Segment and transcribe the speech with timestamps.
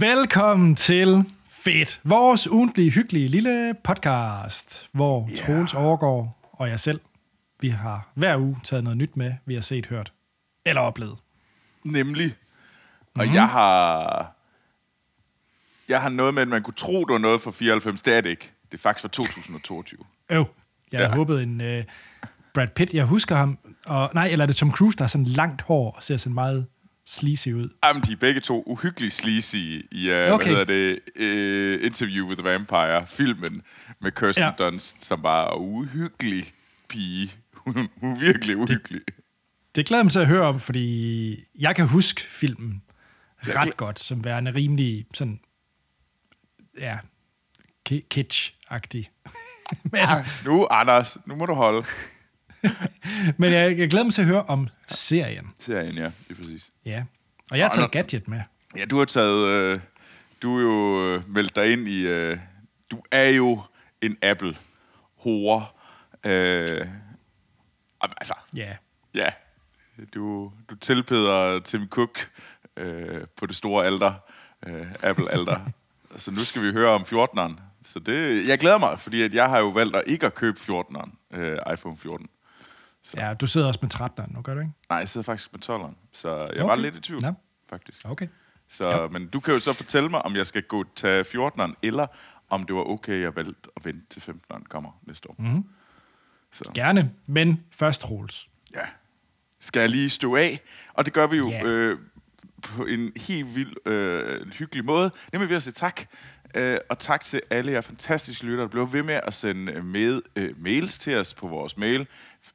[0.00, 5.38] Velkommen til Fedt, vores ugentlige, hyggelige lille podcast, hvor yeah.
[5.38, 7.00] Troels overgår og jeg selv,
[7.60, 10.12] vi har hver uge taget noget nyt med, vi har set, hørt
[10.66, 11.18] eller oplevet.
[11.84, 12.34] Nemlig.
[13.14, 13.34] Og mm.
[13.34, 14.32] jeg har...
[15.88, 18.02] Jeg har noget med, at man kunne tro, det var noget fra 94.
[18.02, 18.52] Det er det ikke.
[18.72, 20.04] Det er faktisk fra 2022.
[20.30, 20.44] Øv,
[20.92, 21.16] jeg havde Ja.
[21.16, 21.66] håbet en uh,
[22.54, 25.26] Brad Pitt, jeg husker ham, og, nej, eller er det Tom Cruise, der har sådan
[25.26, 26.66] langt hår og ser sådan meget
[27.08, 27.68] sleazy ud.
[27.84, 30.46] Jamen, de er begge to uhyggeligt sleazy i, uh, okay.
[30.46, 30.98] Hvad hedder det,
[31.78, 33.62] uh, Interview with the Vampire, filmen
[34.00, 34.50] med Kirsten ja.
[34.64, 36.44] Dunst, som bare er uhyggelig
[36.88, 37.32] pige.
[38.00, 39.00] Hun virkelig uhyggelig.
[39.06, 39.14] Det...
[39.74, 42.82] Det glæder jeg mig til at høre om, fordi jeg kan huske filmen
[43.46, 45.40] Jeg ret glæ- godt, som værende rimelig sådan,
[46.80, 46.98] ja,
[47.90, 49.04] ki- kitsch-agtig.
[49.92, 50.00] men,
[50.44, 51.84] Nu, Anders, nu må du holde.
[53.38, 55.46] men jeg, jeg glæder mig til at høre om serien.
[55.60, 56.68] Serien, ja, det er præcis.
[56.84, 57.04] Ja.
[57.50, 58.40] Og jeg har taget Gadget med.
[58.76, 59.46] Ja, du har taget...
[59.46, 59.80] Øh,
[60.42, 62.06] du er jo øh, meldt dig ind i...
[62.06, 62.38] Øh,
[62.90, 63.62] du er jo
[64.02, 65.64] en Apple-hore.
[66.26, 66.78] Øh,
[68.02, 68.76] jamen, altså, Ja.
[69.14, 69.28] ja.
[70.14, 72.30] Du, du tilbeder Tim Cook
[72.76, 74.14] øh, på det store alter.
[74.66, 75.60] Øh, Apple-alter.
[76.16, 77.60] så nu skal vi høre om 14'eren.
[77.84, 80.58] Så det, jeg glæder mig, fordi at jeg har jo valgt at ikke at købe
[80.60, 81.38] 14'eren.
[81.38, 82.26] Øh, iPhone 14.
[83.16, 84.72] ja, du sidder også med 13'eren nu, gør du ikke?
[84.88, 85.94] Nej, jeg sidder faktisk med 12'eren.
[86.12, 86.62] Så jeg okay.
[86.62, 87.32] var lidt i tvivl, Nå.
[87.70, 88.00] faktisk.
[88.04, 88.28] Okay.
[88.68, 89.08] Så, ja.
[89.08, 92.06] Men du kan jo så fortælle mig, om jeg skal gå tage 14'eren, eller
[92.50, 95.34] om det var okay, jeg valgte at vente til 15'eren kommer næste år.
[95.38, 95.64] Mm.
[96.52, 98.48] Så Gerne, men først Troels.
[98.74, 98.80] ja,
[99.60, 100.60] skal jeg lige stå af?
[100.92, 101.62] Og det gør vi jo Ja.
[101.64, 101.98] øh,
[102.62, 105.10] på en helt vild, øh, hyggelig måde.
[105.32, 106.00] Nemlig ved at sige tak.
[106.54, 110.22] Øh, og tak til alle jer fantastiske lyttere, der blev ved med at sende med,
[110.36, 112.06] øh, mails til os på vores mail.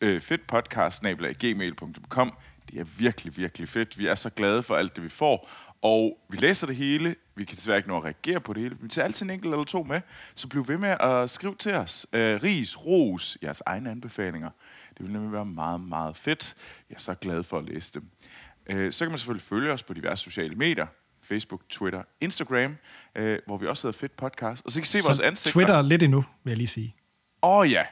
[0.04, 2.34] Øh, fedtpodcast.gmail.com
[2.72, 4.00] Det er virkelig, virkelig fedt.
[4.00, 5.50] Vi er så glade for alt det, vi får.
[5.82, 7.16] Og vi læser det hele.
[7.36, 8.78] Vi kan desværre ikke nå at reagere på det hele.
[8.80, 10.02] Men til altid en enkelt eller to med.
[10.36, 12.08] Så bliv ved med at skrive til os.
[12.14, 14.50] Øh, ris, ros, jeres egne anbefalinger.
[14.98, 16.56] Det vil nemlig være meget, meget fedt.
[16.90, 18.06] Jeg er så glad for at læse dem.
[18.68, 20.88] Øh, så kan man selvfølgelig følge os på diverse sociale medier.
[21.22, 22.76] Facebook, Twitter, Instagram,
[23.16, 24.66] øh, hvor vi også hedder Fedt Podcast.
[24.66, 25.54] Og så kan I se vores Så ansigter.
[25.54, 26.96] Twitter lidt endnu, vil jeg lige sige.
[27.44, 27.84] Åh oh, ja.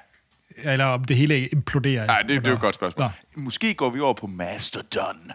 [0.63, 2.05] Eller om det hele imploderer.
[2.05, 3.09] Nej, det, det er jo et godt spørgsmål.
[3.37, 3.43] Nå.
[3.43, 5.31] Måske går vi over på Mastodon.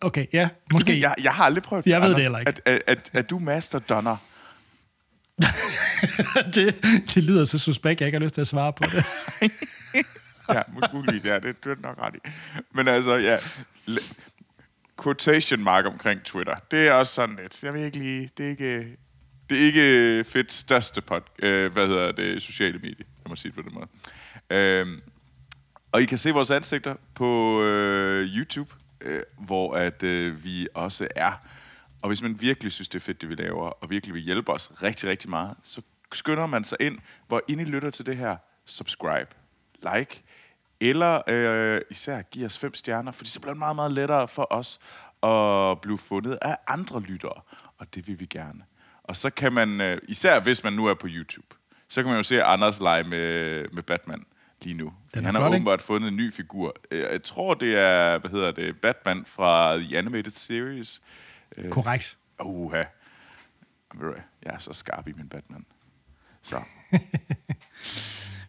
[0.00, 1.00] Okay, ja, måske.
[1.00, 2.24] Jeg, jeg har aldrig prøvet Jeg ved det Anders.
[2.24, 2.52] heller ikke.
[2.66, 4.16] Er, er, er, er du Mastodonner?
[6.54, 6.84] det,
[7.14, 9.04] det lyder så suspekt, jeg ikke har lyst til at svare på det.
[10.54, 10.62] Ja,
[10.92, 12.18] muligvis, ja, det, det er nok ret i.
[12.72, 13.36] Men altså, ja,
[15.02, 18.50] quotation mark omkring Twitter, det er også sådan lidt, jeg ved ikke lige, det er
[18.50, 18.96] ikke,
[19.50, 23.36] det er ikke øh, fedt største pod, øh, hvad hedder det, sociale medie, jeg må
[23.36, 23.88] sige det på den måde.
[24.50, 24.86] Øh,
[25.92, 31.08] og I kan se vores ansigter på øh, YouTube, øh, hvor at øh, vi også
[31.16, 31.32] er.
[32.02, 34.52] Og hvis man virkelig synes, det er fedt, det vi laver, og virkelig vil hjælpe
[34.52, 35.82] os rigtig, rigtig meget, så
[36.12, 36.98] skynder man sig ind,
[37.28, 38.36] hvor ind I lytter til det her,
[38.66, 39.28] subscribe,
[39.94, 40.22] like,
[40.80, 44.46] eller øh, især giv os fem stjerner, fordi så bliver det meget, meget lettere for
[44.50, 44.78] os
[45.22, 47.40] at blive fundet af andre lyttere,
[47.78, 48.64] og det vil vi gerne.
[49.08, 51.46] Og så kan man, øh, især hvis man nu er på YouTube,
[51.88, 54.24] så kan man jo se Anders lege med, med Batman
[54.62, 54.92] lige nu.
[55.14, 55.56] Den Han har flot, ikke?
[55.56, 56.76] åbenbart fundet en ny figur.
[56.90, 61.02] Øh, Jeg tror, det er, hvad hedder det, Batman fra The Animated Series.
[61.70, 62.16] Korrekt.
[62.44, 62.76] Uha.
[62.78, 62.86] Ved
[64.00, 65.64] du hvad, Jeg er så skarp i min Batman.
[66.42, 66.56] Så,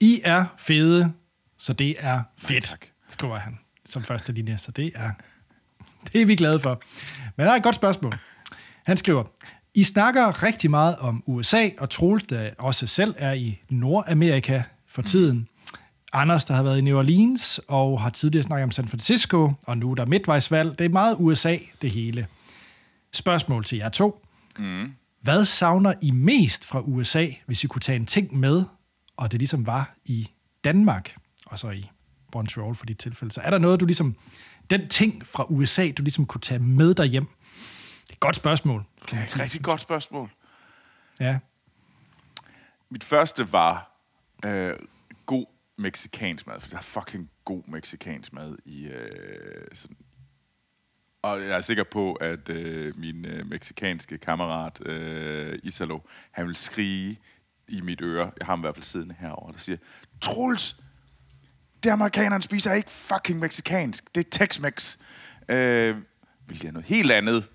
[0.00, 1.12] I er fede,
[1.58, 2.86] så det er fedt, tak.
[3.08, 4.58] skriver han som første linje.
[4.58, 5.10] Så det er,
[6.12, 6.82] det er vi glade for.
[7.36, 8.14] Men der er et godt spørgsmål.
[8.84, 9.24] Han skriver,
[9.74, 15.02] I snakker rigtig meget om USA, og Troels, der også selv er i Nordamerika for
[15.02, 15.48] tiden.
[16.14, 19.78] Anders, der har været i New Orleans, og har tidligere snakket om San Francisco, og
[19.78, 20.78] nu er der midtvejsvalg.
[20.78, 22.26] Det er meget USA, det hele.
[23.12, 24.26] Spørgsmål til jer to.
[24.58, 24.94] Mm.
[25.20, 28.64] Hvad savner I mest fra USA, hvis I kunne tage en ting med,
[29.16, 30.30] og det ligesom var i
[30.64, 31.16] Danmark,
[31.46, 31.90] og så i
[32.34, 33.34] Montreal for dit tilfælde.
[33.34, 34.16] Så er der noget, du ligesom,
[34.70, 37.26] den ting fra USA, du ligesom kunne tage med dig hjem?
[37.26, 38.84] Det er et godt spørgsmål.
[39.10, 40.30] Det er et rigtig godt spørgsmål.
[41.20, 41.38] Ja.
[42.90, 43.90] Mit første var
[44.44, 44.74] øh,
[45.78, 49.96] meksikansk mad, for der er fucking god meksikansk mad i øh, sådan,
[51.22, 55.98] og jeg er sikker på, at øh, min øh, meksikanske kammerat øh, Isalo,
[56.30, 57.18] han vil skrige
[57.68, 59.76] i mit øre, jeg har ham i hvert fald siddende herovre, der siger,
[60.20, 60.76] Truls,
[61.82, 64.98] det amerikanerne spiser ikke fucking meksikansk, det er Tex-Mex.
[65.48, 65.96] Øh,
[66.46, 67.48] vil er noget helt andet.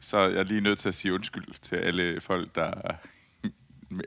[0.00, 2.96] Så jeg er lige nødt til at sige undskyld til alle folk, der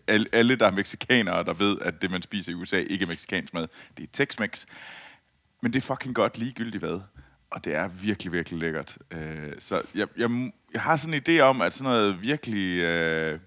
[0.08, 3.08] alle, alle, der er meksikanere, der ved, at det, man spiser i USA, ikke er
[3.08, 3.68] meksikansk mad.
[3.98, 4.66] Det er Tex-Mex.
[5.62, 7.02] Men det er fucking godt ligegyldigt hvad.
[7.50, 8.98] Og det er virkelig, virkelig lækkert.
[9.12, 10.30] Øh, så jeg, jeg,
[10.74, 13.40] jeg har sådan en idé om, at sådan noget virkelig øh,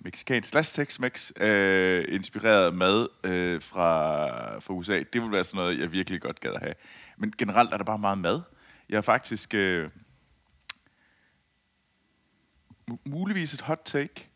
[0.00, 5.80] mexikansk slash Tex-Mex øh, inspireret mad øh, fra, fra USA, det vil være sådan noget,
[5.80, 6.74] jeg virkelig godt gad at have.
[7.18, 8.40] Men generelt er der bare meget mad.
[8.88, 9.54] Jeg har faktisk...
[9.54, 9.88] Øh,
[13.08, 14.30] muligvis et hot take.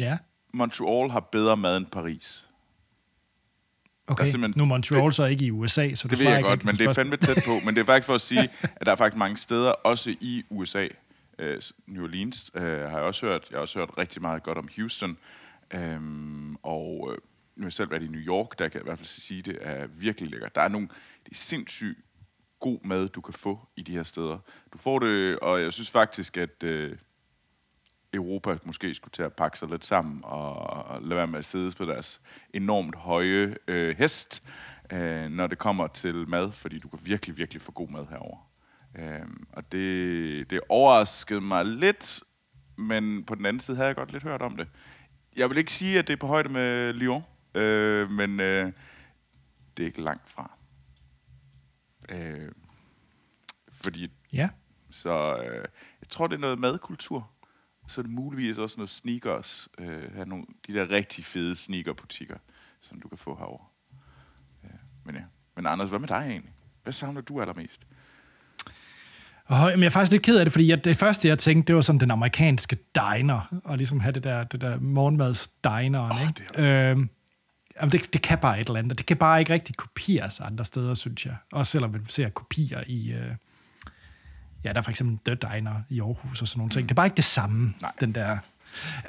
[0.00, 0.18] Ja.
[0.54, 2.46] Montreal har bedre mad end Paris.
[4.08, 4.26] Okay,
[4.56, 6.92] nu er Montreal så ikke i USA, så Det ved jeg godt, men det er
[6.92, 7.60] fandme tæt på.
[7.64, 10.44] Men det er faktisk for at sige, at der er faktisk mange steder, også i
[10.50, 10.88] USA.
[11.42, 11.46] Uh,
[11.86, 13.46] New Orleans uh, har jeg også hørt.
[13.50, 15.18] Jeg har også hørt rigtig meget godt om Houston.
[15.74, 17.08] Um, og uh,
[17.56, 19.42] nu har jeg selv været i New York, der kan jeg i hvert fald sige,
[19.42, 20.54] det er virkelig lækkert.
[20.54, 20.88] Der er nogle
[21.24, 21.98] det er sindssygt
[22.60, 24.38] god mad, du kan få i de her steder.
[24.72, 26.90] Du får det, og jeg synes faktisk, at uh,
[28.16, 31.72] Europa måske skulle til at pakke sig lidt sammen og lade være med at sidde
[31.76, 32.20] på deres
[32.54, 34.48] enormt høje øh, hest,
[34.92, 38.50] øh, når det kommer til mad, fordi du kan virkelig, virkelig få god mad herover.
[38.98, 42.20] Øh, og det, det overraskede mig lidt,
[42.78, 44.68] men på den anden side havde jeg godt lidt hørt om det.
[45.36, 47.22] Jeg vil ikke sige, at det er på højde med Lyon,
[47.54, 48.72] øh, men øh,
[49.76, 50.50] det er ikke langt fra.
[52.08, 52.52] Øh,
[53.70, 54.08] fordi...
[54.32, 54.48] Ja.
[54.90, 55.64] Så øh,
[56.00, 57.30] jeg tror, det er noget madkultur
[57.86, 59.68] så er det muligvis også noget sneakers.
[59.78, 62.36] Øh, have nogle, de der rigtig fede sneakerbutikker,
[62.80, 63.64] som du kan få herovre.
[64.64, 64.68] Ja,
[65.04, 65.22] men ja.
[65.56, 66.52] Men Anders, hvad med dig egentlig?
[66.82, 67.86] Hvad savner du allermest?
[69.48, 71.66] Oh, jamen, jeg er faktisk lidt ked af det, fordi jeg, det første, jeg tænkte,
[71.66, 76.12] det var sådan den amerikanske diner, og ligesom have det der, det der morgenmads dineren,
[76.12, 76.44] oh, ikke?
[76.56, 77.10] Det, øhm,
[77.80, 78.98] jamen, det, det kan bare et eller andet.
[78.98, 81.36] Det kan bare ikke rigtig kopieres andre steder, synes jeg.
[81.52, 83.30] Også selvom man ser kopier i, øh,
[84.66, 86.82] ja, der er for eksempel The Diner i Aarhus og sådan nogle ting.
[86.82, 86.88] Mm.
[86.88, 87.92] Det er bare ikke det samme, Nej.
[88.00, 88.38] den der...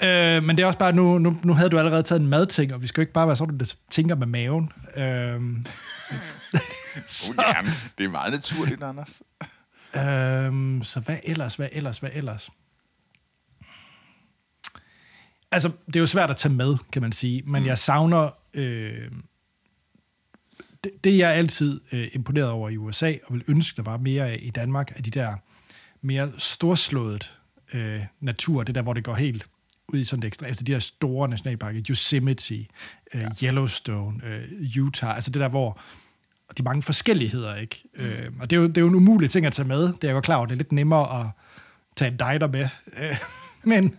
[0.01, 2.73] Øh, men det er også bare, nu, nu, nu havde du allerede taget en madting,
[2.73, 4.71] og vi skal jo ikke bare være sådan, der tænker med maven.
[4.95, 5.41] Øh,
[7.07, 7.69] så, gerne.
[7.97, 9.21] Det er meget naturligt, Anders.
[9.95, 12.49] øh, så hvad ellers, hvad ellers, hvad ellers?
[15.51, 17.67] Altså, det er jo svært at tage med, kan man sige, men mm.
[17.67, 18.29] jeg savner...
[18.53, 19.11] Øh,
[20.83, 23.97] det, det jeg er altid øh, imponeret over i USA, og vil ønske, der var
[23.97, 25.35] mere af i Danmark, er de der
[26.01, 27.37] mere storslået
[27.73, 29.47] øh, natur, det der, hvor det går helt
[29.87, 32.55] ud i sådan det ekstra, altså de der store nationalparker, Yosemite,
[33.13, 33.29] øh, ja.
[33.43, 35.79] Yellowstone, øh, Utah, altså det der, hvor
[36.57, 37.83] de mange forskelligheder, ikke?
[37.97, 38.03] Mm.
[38.03, 40.03] Øh, og det er, jo, det er jo en umulig ting at tage med, det
[40.03, 41.29] er jeg jo klar over, det er lidt nemmere at
[41.95, 43.17] tage en diner med, øh,
[43.71, 43.95] men,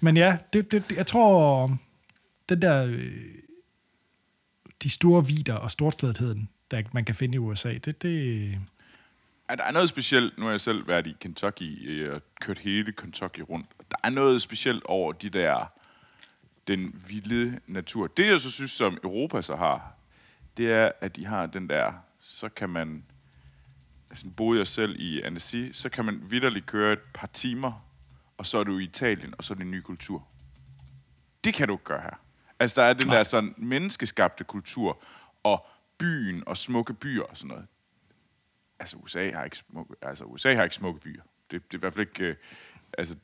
[0.00, 1.68] men ja, det, det, jeg tror,
[2.48, 3.24] den der, øh,
[4.82, 8.58] de store vider og storstedheden, der man kan finde i USA, det, det,
[9.50, 12.92] at der er noget specielt, nu har jeg selv været i Kentucky og kørt hele
[12.92, 13.66] Kentucky rundt.
[13.90, 15.72] Der er noget specielt over de der,
[16.68, 18.06] den vilde natur.
[18.06, 19.94] Det jeg så synes, som Europa så har,
[20.56, 23.04] det er, at de har den der, så kan man,
[24.10, 27.86] altså boede jeg selv i Annecy, så kan man vidderligt køre et par timer,
[28.38, 30.26] og så er du i Italien, og så er det en ny kultur.
[31.44, 32.20] Det kan du ikke gøre her.
[32.58, 33.16] Altså, der er den Nej.
[33.16, 35.02] der sådan menneskeskabte kultur,
[35.42, 35.66] og
[35.98, 37.66] byen og smukke byer og sådan noget
[38.80, 41.22] altså USA har ikke smukke, altså USA har ikke smukke byer.
[41.50, 42.36] Det, det er i hvert fald ikke, øh,
[42.98, 43.16] altså,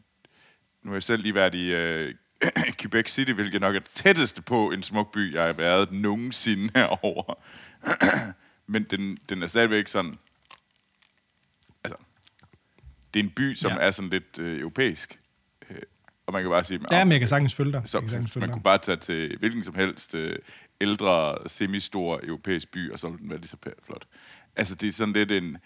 [0.83, 2.15] nu har jeg selv lige været i øh,
[2.81, 6.73] Quebec City, hvilket nok er det tætteste på en smuk by, jeg har været nogensinde
[6.75, 7.39] herover.
[8.73, 10.19] Men den, den er stadigvæk sådan,
[11.85, 11.97] altså,
[13.15, 13.79] det er en by, som ja.
[13.79, 15.21] er sådan lidt øh, europæisk.
[15.71, 15.79] Øh,
[16.27, 16.81] og man kan bare sige...
[16.91, 17.83] Ja, men jeg kan sagtens følge dig.
[17.85, 20.37] Så, man man kunne bare tage til hvilken som helst øh,
[20.81, 24.07] ældre, semi-stor europæisk by, og så ville den være lige så flot.
[24.57, 25.59] Altså, det er sådan lidt en...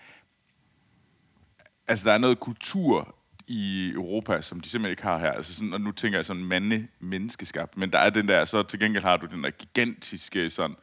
[1.88, 3.16] Altså, der er noget kultur
[3.46, 5.32] i Europa, som de simpelthen ikke har her.
[5.32, 8.62] Altså sådan, og nu tænker jeg sådan mande menneskeskabt, men der er den der, så
[8.62, 10.76] til gengæld har du den der gigantiske sådan,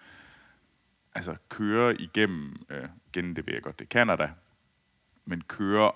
[1.16, 2.84] altså køre igennem, øh,
[3.14, 4.30] gennem det ved jeg godt, det er Canada,
[5.26, 5.92] men køre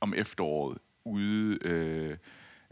[0.00, 2.16] om efteråret ude øh,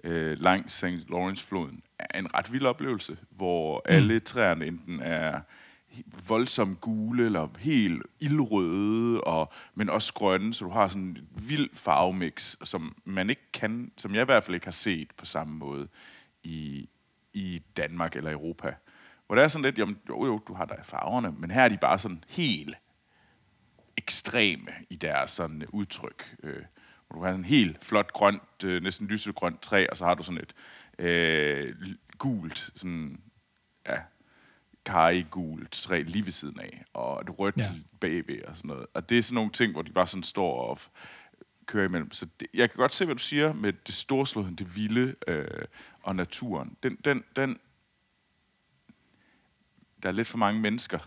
[0.04, 0.84] øh, langs St.
[0.84, 3.94] Lawrence-floden er en ret vild oplevelse, hvor mm.
[3.94, 5.40] alle træerne enten er
[6.28, 11.70] voldsomt gule, eller helt ildrøde, og, men også grønne, så du har sådan en vild
[11.74, 15.54] farvemix, som man ikke kan, som jeg i hvert fald ikke har set på samme
[15.54, 15.88] måde
[16.42, 16.88] i,
[17.32, 18.74] i Danmark eller Europa.
[19.26, 21.68] Hvor det er sådan lidt, jamen, jo jo, du har der farverne, men her er
[21.68, 22.76] de bare sådan helt
[23.96, 26.36] ekstreme i deres sådan udtryk.
[26.42, 26.62] Øh,
[27.06, 30.22] hvor du har en helt flot grønt, øh, næsten lysegrønt træ, og så har du
[30.22, 30.54] sådan et
[31.04, 31.74] øh,
[32.18, 33.22] gult, sådan,
[33.86, 33.98] ja,
[34.84, 37.70] kaj gult træ lige ved siden af, og et rødt ja.
[38.00, 38.86] bagved og sådan noget.
[38.94, 40.78] Og det er sådan nogle ting, hvor de bare sådan står og
[41.66, 42.12] kører imellem.
[42.12, 45.46] Så det, jeg kan godt se, hvad du siger med det storslåede, det vilde øh,
[46.02, 46.76] og naturen.
[46.82, 47.58] Den, den, den,
[50.02, 50.98] der er lidt for mange mennesker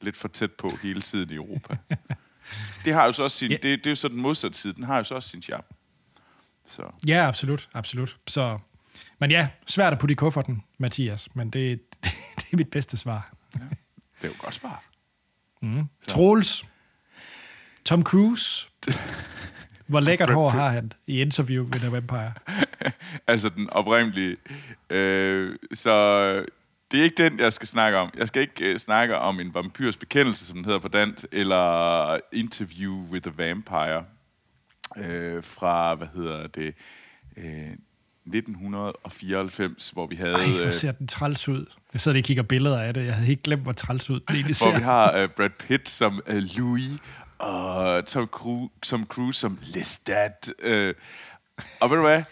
[0.00, 1.76] lidt for tæt på hele tiden i Europa.
[2.84, 3.56] det har jo så også sin, Ja.
[3.56, 5.64] det, det er jo så den modsatte side, den har jo så også sin charme.
[6.66, 6.90] Så.
[7.06, 8.18] Ja, absolut, absolut.
[8.26, 8.58] Så,
[9.18, 11.80] men ja, svært at putte i kufferten, Mathias, men det,
[12.50, 13.32] det, er mit bedste svar.
[13.52, 13.60] Det
[14.22, 14.84] er jo godt svar.
[16.08, 16.64] Troels.
[17.84, 18.68] Tom Cruise.
[19.86, 22.32] Hvor lækkert hår har han i interview med The Vampire?
[23.26, 24.36] Altså den oprindelige.
[24.90, 26.34] Øh, så
[26.90, 28.10] det er ikke den, jeg skal snakke om.
[28.16, 32.18] Jeg skal ikke øh, snakke om en vampyrs bekendelse, som den hedder på dansk, eller
[32.32, 34.04] Interview with a Vampire
[34.96, 36.74] øh, fra, hvad hedder det,
[37.36, 37.70] øh,
[38.34, 40.34] 1994, hvor vi havde...
[40.34, 41.66] Ej, hvor øh, ser den træls ud.
[41.92, 43.04] Jeg sidder og kigger billeder af det.
[43.06, 44.84] Jeg havde helt glemt, hvor træls ud det egentlig hvor vi ser.
[44.84, 46.90] har uh, Brad Pitt som uh, Louis,
[47.38, 50.52] og Tom Cruise, Tom Cruise som Lestat.
[50.64, 50.70] Uh,
[51.80, 52.22] og ved du hvad,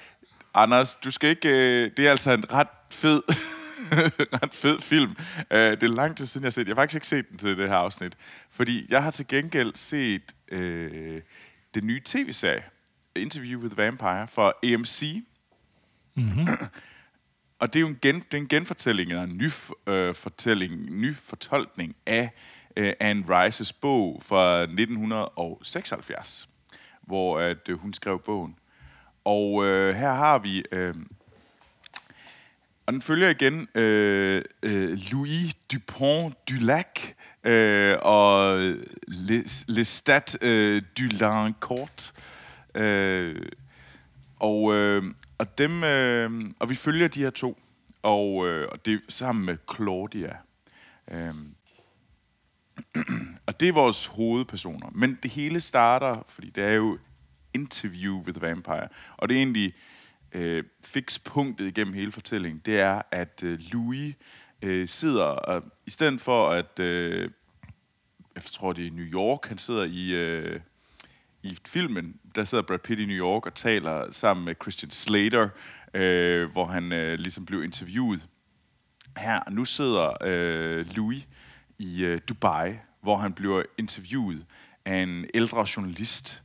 [0.55, 1.49] Anders, du skal ikke...
[1.49, 3.23] Uh, det er altså en ret fed,
[4.43, 5.11] ret fed film.
[5.11, 6.67] Uh, det er lang tid siden, jeg har set.
[6.69, 8.13] Jeg har faktisk ikke set den til det her afsnit.
[8.51, 10.59] Fordi jeg har til gengæld set uh,
[11.75, 12.63] det nye tv-serie,
[13.17, 15.25] Interview with the Vampire, fra AMC.
[16.17, 16.47] Mm.
[17.59, 19.51] Og det er jo en, gen, det er en genfortælling, eller en ny
[19.87, 22.31] øh, fortælling, ny fortolkning af
[22.77, 26.49] øh, Anne Rices bog fra 1976,
[27.03, 28.57] hvor at, øh, hun skrev bogen.
[29.25, 30.65] Og øh, her har vi...
[30.73, 30.95] Øh,
[32.87, 37.01] og den følger igen øh, øh, Louis Dupont du Lac
[37.45, 38.59] øh, og
[39.69, 42.13] Lestat øh, du Lancourt.
[42.75, 43.43] Øh,
[44.41, 45.03] og, øh,
[45.39, 47.59] og dem øh, og vi følger de her to
[48.03, 50.37] og, øh, og det er sammen med Claudia.
[51.11, 51.35] Øh,
[53.47, 54.91] og det er vores hovedpersoner.
[54.95, 56.99] Men det hele starter, fordi det er jo
[57.55, 58.89] interview with the vampire.
[59.17, 59.75] Og det er egentlig
[60.33, 64.15] øh, fikspunktet igennem hele fortællingen, det er, at øh, Louis
[64.63, 67.31] øh, sidder, og i stedet for at, øh,
[68.35, 70.61] jeg tror det er i New York, han sidder i, øh,
[71.47, 75.49] i filmen, der sidder Brad Pitt i New York og taler sammen med Christian Slater,
[75.95, 78.29] øh, hvor han øh, ligesom blev interviewet.
[79.19, 81.27] Her, nu sidder øh, Louis
[81.79, 84.45] i øh, Dubai, hvor han bliver interviewet
[84.85, 86.43] af en ældre journalist,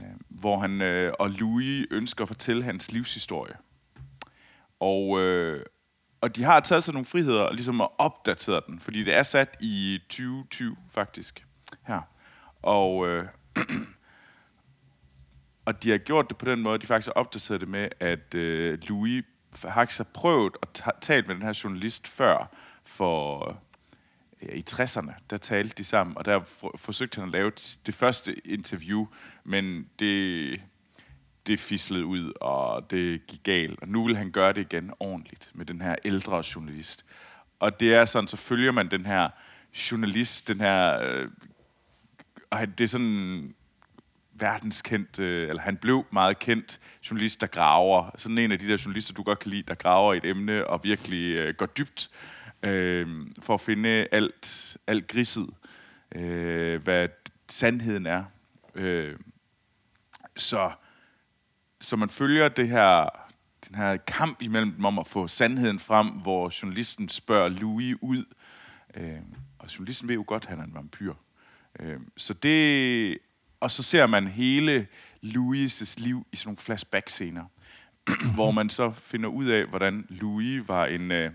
[0.00, 3.54] øh, hvor han øh, og Louis ønsker at fortælle hans livshistorie.
[4.80, 5.64] Og, øh,
[6.20, 9.56] og de har taget sig nogle friheder og ligesom opdateret den, fordi det er sat
[9.60, 11.46] i 2020 faktisk
[11.86, 12.00] her.
[12.62, 13.26] Og, øh,
[15.64, 18.34] og de har gjort det på den måde, de faktisk har opdateret det med, at
[18.34, 19.24] øh, Louis
[19.62, 22.50] har faktisk så prøvet at ta- tale med den her journalist før,
[22.84, 23.56] for
[24.42, 27.50] ja, i 60'erne, der talte de sammen, og der for, forsøgte han at lave
[27.86, 29.06] det første interview,
[29.44, 30.60] men det,
[31.46, 33.82] det fislede ud, og det gik galt.
[33.82, 37.04] Og nu vil han gøre det igen ordentligt med den her ældre journalist.
[37.60, 39.28] Og det er sådan, så følger man den her
[39.90, 41.00] journalist, den her...
[41.02, 41.28] Øh,
[42.50, 43.54] og det er sådan
[44.42, 46.80] verdenskendt, øh, eller han blev meget kendt
[47.10, 48.10] journalist, der graver.
[48.18, 50.84] Sådan en af de der journalister, du godt kan lide, der graver et emne og
[50.84, 52.10] virkelig øh, går dybt
[52.62, 53.06] øh,
[53.42, 55.50] for at finde alt, alt griset,
[56.14, 57.08] øh, hvad
[57.48, 58.24] sandheden er.
[58.74, 59.16] Øh,
[60.36, 60.70] så,
[61.80, 63.08] så man følger det her,
[63.68, 68.24] den her kamp imellem dem om at få sandheden frem, hvor journalisten spørger Louis ud.
[68.94, 69.18] Øh,
[69.58, 71.14] og journalisten ved jo godt, at han er en vampyr.
[71.80, 73.18] Øh, så det...
[73.62, 74.88] Og så ser man hele
[75.22, 77.44] Louis' liv i sådan nogle flashback-scener,
[78.34, 81.10] hvor man så finder ud af, hvordan Louis var en...
[81.10, 81.30] Øh,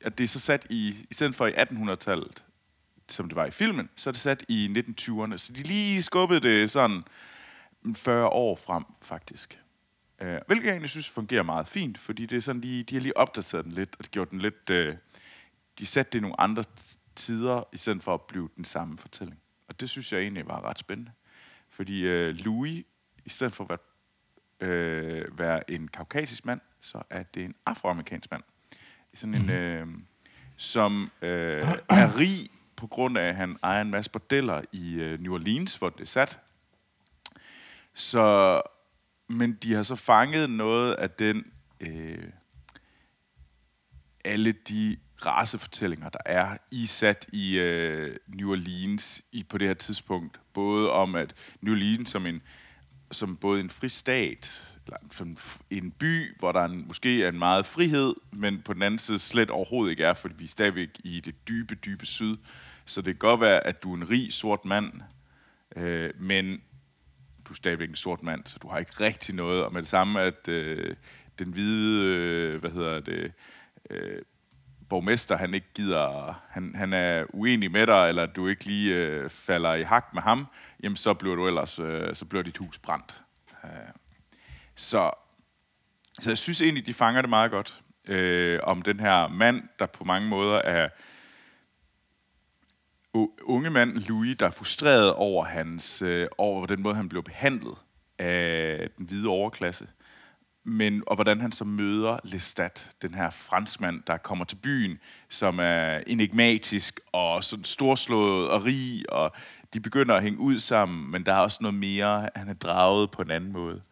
[0.00, 1.06] at det er så sat i...
[1.10, 2.44] I stedet for i 1800-tallet,
[3.08, 5.36] som det var i filmen, så er det sat i 1920'erne.
[5.36, 7.04] Så de lige skubbede det sådan
[7.96, 9.60] 40 år frem, faktisk.
[10.22, 13.02] Øh, hvilket jeg egentlig synes fungerer meget fint, fordi det er sådan lige, de har
[13.02, 14.70] lige opdateret den lidt, og det gjort den lidt...
[14.70, 14.96] Øh,
[15.78, 16.64] de satte det i nogle andre
[17.16, 19.40] tider, i stedet for at blive den samme fortælling.
[19.70, 21.12] Og det synes jeg egentlig var ret spændende.
[21.68, 22.84] Fordi øh, Louis,
[23.24, 28.30] i stedet for at være, øh, være en kaukasisk mand, så er det en afroamerikansk
[28.30, 28.42] mand.
[29.14, 29.86] Sådan en, øh,
[30.56, 35.20] som øh, er rig på grund af, at han ejer en masse bordeller i øh,
[35.20, 36.40] New Orleans, hvor det er sat.
[37.94, 38.62] Så,
[39.28, 42.30] men de har så fanget noget af den, øh,
[44.24, 44.96] alle de
[45.26, 50.40] racefortællinger, der er i sat i øh, New Orleans i, på det her tidspunkt.
[50.52, 52.42] Både om, at New Orleans som en
[53.12, 55.36] som både en fristat, eller som
[55.70, 59.18] en by, hvor der en, måske er en meget frihed, men på den anden side
[59.18, 62.36] slet overhovedet ikke er, fordi vi er stadigvæk i det dybe, dybe syd.
[62.84, 64.92] Så det kan godt være, at du er en rig sort mand,
[65.76, 66.62] øh, men
[67.48, 69.64] du er stadigvæk en sort mand, så du har ikke rigtig noget.
[69.64, 70.96] Og med det samme, at øh,
[71.38, 73.32] den hvide, øh, hvad hedder det,
[73.90, 74.22] øh,
[74.90, 79.28] borgmester, han ikke gider, han, han er uenig med dig, eller du ikke lige øh,
[79.28, 80.46] falder i hak med ham,
[80.82, 83.20] jamen så bliver du ellers, øh, så bliver dit hus brændt.
[83.64, 83.70] Øh,
[84.74, 85.10] så,
[86.20, 89.86] så jeg synes egentlig, de fanger det meget godt, øh, om den her mand, der
[89.86, 90.88] på mange måder er
[93.42, 97.74] unge mand Louis, der er frustreret over, hans, øh, over den måde, han blev behandlet
[98.18, 99.86] af den hvide overklasse.
[100.64, 104.98] Men, og hvordan han så møder Lestat, den her franskmand, der kommer til byen,
[105.28, 109.32] som er enigmatisk og sådan storslået og rig, og
[109.74, 113.10] de begynder at hænge ud sammen, men der er også noget mere, han er draget
[113.10, 113.82] på en anden måde.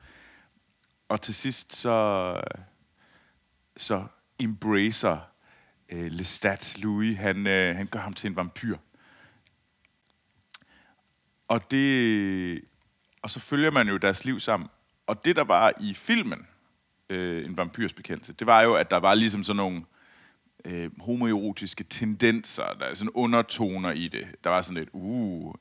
[1.08, 2.40] Og til sidst så,
[3.76, 4.04] så
[4.38, 5.18] embracer
[5.88, 8.76] øh, Lestat Louis, han, øh, han gør ham til en vampyr.
[11.48, 12.60] Og det
[13.22, 14.68] og så følger man jo deres liv sammen.
[15.06, 16.46] Og det, der var i filmen,
[17.10, 19.82] øh, En vampyrs bekendelse, det var jo, at der var ligesom sådan nogle
[20.64, 24.26] øh, homoerotiske tendenser, der er sådan undertoner i det.
[24.44, 25.54] Der var sådan lidt, uh,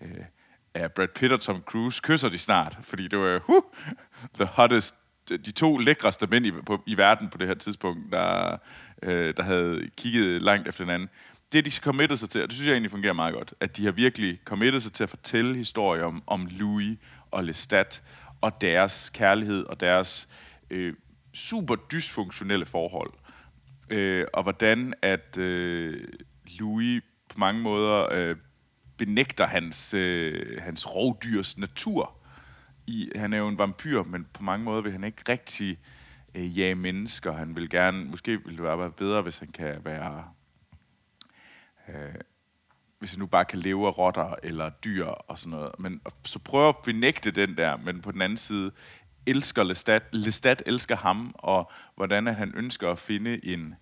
[0.00, 0.24] øh,
[0.74, 2.78] er Brad Pitt og Tom Cruise, kysser de snart?
[2.82, 3.62] Fordi det var uh,
[4.34, 4.94] the hottest,
[5.28, 8.56] de to lækreste mænd i, på, i verden på det her tidspunkt, der,
[9.02, 11.08] øh, der havde kigget langt efter hinanden.
[11.52, 13.84] Det, de committed sig til, og det synes jeg egentlig fungerer meget godt, at de
[13.84, 16.98] har virkelig committed sig til at fortælle historier om, om Louis
[17.30, 18.02] og Lestat,
[18.40, 20.94] og deres kærlighed og deres øh, Øh,
[21.34, 23.12] super dysfunktionelle forhold.
[23.90, 26.08] Øh, og hvordan at øh,
[26.58, 28.36] Louis på mange måder øh,
[28.96, 32.12] benægter hans, øh, hans rovdyrs natur.
[32.86, 35.78] I, han er jo en vampyr, men på mange måder vil han ikke rigtig
[36.34, 37.32] øh, jage mennesker.
[37.32, 40.24] Han vil gerne, måske ville det være bedre, hvis han kan være
[41.88, 42.14] øh,
[42.98, 45.70] hvis han nu bare kan leve af rotter eller dyr og sådan noget.
[45.78, 48.72] Men så prøver at benægte den der, men på den anden side
[49.26, 53.74] elsker Lestat, Lestat elsker ham, og hvordan at han ønsker at finde en,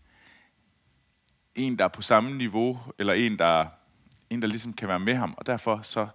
[1.55, 3.67] en, der er på samme niveau, eller en, der,
[4.31, 5.35] en, der ligesom kan være med ham.
[5.37, 6.07] Og derfor så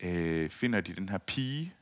[0.00, 1.74] øh, finder de den her pige,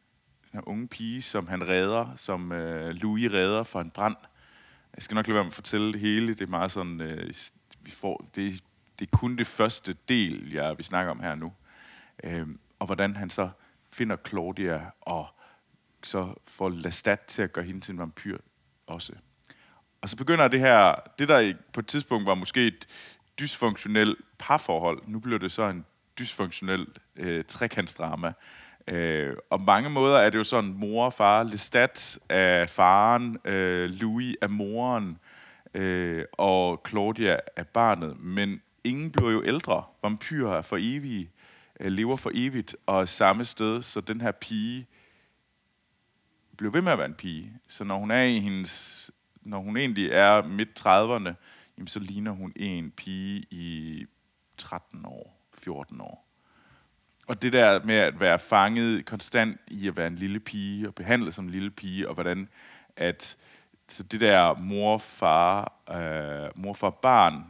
[0.43, 4.17] den her unge pige, som han redder, som øh, Louis redder for en brand.
[4.97, 6.29] Jeg skal nok lade være med at fortælle det hele.
[6.29, 7.35] Det er meget sådan, øh,
[7.81, 8.65] vi får, det,
[8.99, 11.53] det er kun det første del, jeg vi snakker om her nu.
[12.25, 12.47] Øh,
[12.79, 13.51] og hvordan han så
[13.93, 15.34] finder Claudia, og
[16.07, 18.39] så får Lestat til at gøre hende til en vampyr
[18.87, 19.13] også.
[20.03, 22.87] Og så begynder det her, det der på et tidspunkt var måske et
[23.39, 25.85] dysfunktionelt parforhold, nu bliver det så en
[26.19, 26.87] dysfunktionel
[27.17, 28.33] øh, trekantsdrama.
[28.89, 33.39] Øh, og på mange måder er det jo sådan, mor og far, Lestat er faren,
[33.45, 35.19] øh, Louis er moren,
[35.75, 38.21] øh, og Claudia er barnet.
[38.21, 39.85] Men ingen bliver jo ældre.
[40.03, 41.31] Vampyrer er for evige,
[41.81, 44.87] øh, lever for evigt, og er samme sted, så den her pige
[46.57, 47.53] bliver ved med at være en pige.
[47.69, 49.11] Så når hun er i hendes,
[49.43, 51.35] når hun egentlig er midt 30'erne,
[51.79, 54.07] jamen så ligner hun en pige i
[54.57, 56.25] 13 år, 14 år.
[57.27, 60.95] Og det der med at være fanget konstant i at være en lille pige, og
[60.95, 62.49] behandlet som en lille pige, og hvordan
[62.97, 63.37] at
[63.89, 67.45] så det der mor-far, øh, mor-far-barn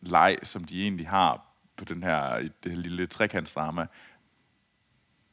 [0.00, 1.46] leg, som de egentlig har
[1.76, 3.86] på den her, i det her lille trekantsdrama,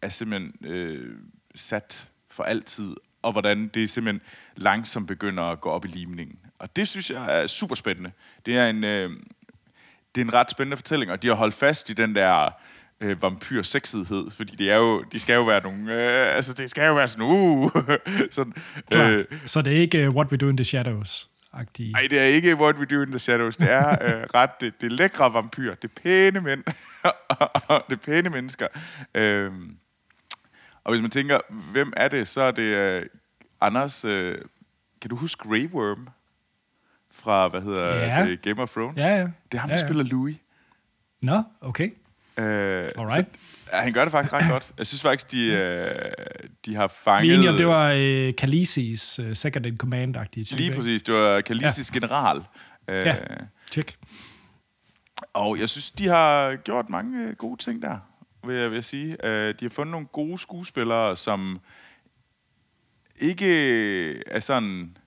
[0.01, 1.19] er simpelthen øh,
[1.55, 4.21] sat for altid, og hvordan det simpelthen
[4.55, 6.35] langsomt begynder at gå op i limningen.
[6.59, 8.11] Og det synes jeg er super spændende.
[8.45, 9.09] Det er en, øh,
[10.15, 12.49] det er en ret spændende fortælling, og de har holdt fast i den der
[13.01, 16.87] øh, vampyr-sexighed, fordi det er jo, de skal jo være nogle, øh, altså det skal
[16.87, 17.71] jo være sådan, uh,
[18.31, 18.53] sådan,
[18.91, 19.09] Klar.
[19.09, 21.91] øh, Så det er ikke uh, What We Do in the Shadows-agtige.
[21.91, 23.57] Nej, det er ikke What We Do in the Shadows.
[23.57, 25.75] Det er øh, ret det, det lækre vampyr.
[25.75, 26.63] Det er pæne mænd.
[27.69, 28.67] og det er pæne mennesker.
[29.15, 29.77] Øhm,
[30.87, 31.39] og hvis man tænker,
[31.71, 33.05] hvem er det, så er det øh,
[33.61, 34.05] Anders...
[34.05, 34.37] Øh,
[35.01, 36.07] kan du huske Grey Worm?
[37.11, 38.25] Fra, hvad hedder Ja.
[38.25, 38.97] det, Game of Thrones?
[38.97, 39.21] Ja, ja.
[39.21, 39.87] Det er ham, Ja, der ja.
[39.87, 40.35] spiller Louis.
[41.21, 41.89] Nå, okay.
[42.37, 43.27] Øh, Alright.
[43.33, 43.39] så-
[43.73, 44.71] Ja, han gør det faktisk ret godt.
[44.77, 46.11] Jeg synes faktisk, de, øh,
[46.65, 47.31] de har Vi fanget...
[47.33, 50.55] er enige om, det var uh, Khaleesi's uh, second in command-agtige type.
[50.61, 51.03] Lige præcis.
[51.03, 51.99] Det var Khaleesi's ja.
[51.99, 52.37] general.
[52.87, 53.15] Øh, Ja,
[53.71, 53.95] check.
[55.33, 57.97] Og jeg synes, de har gjort mange gode ting der,
[58.47, 59.17] vil jeg, vil jeg sige.
[59.23, 61.59] Uh, de har fundet nogle gode skuespillere, som
[63.19, 64.97] ikke er sådan,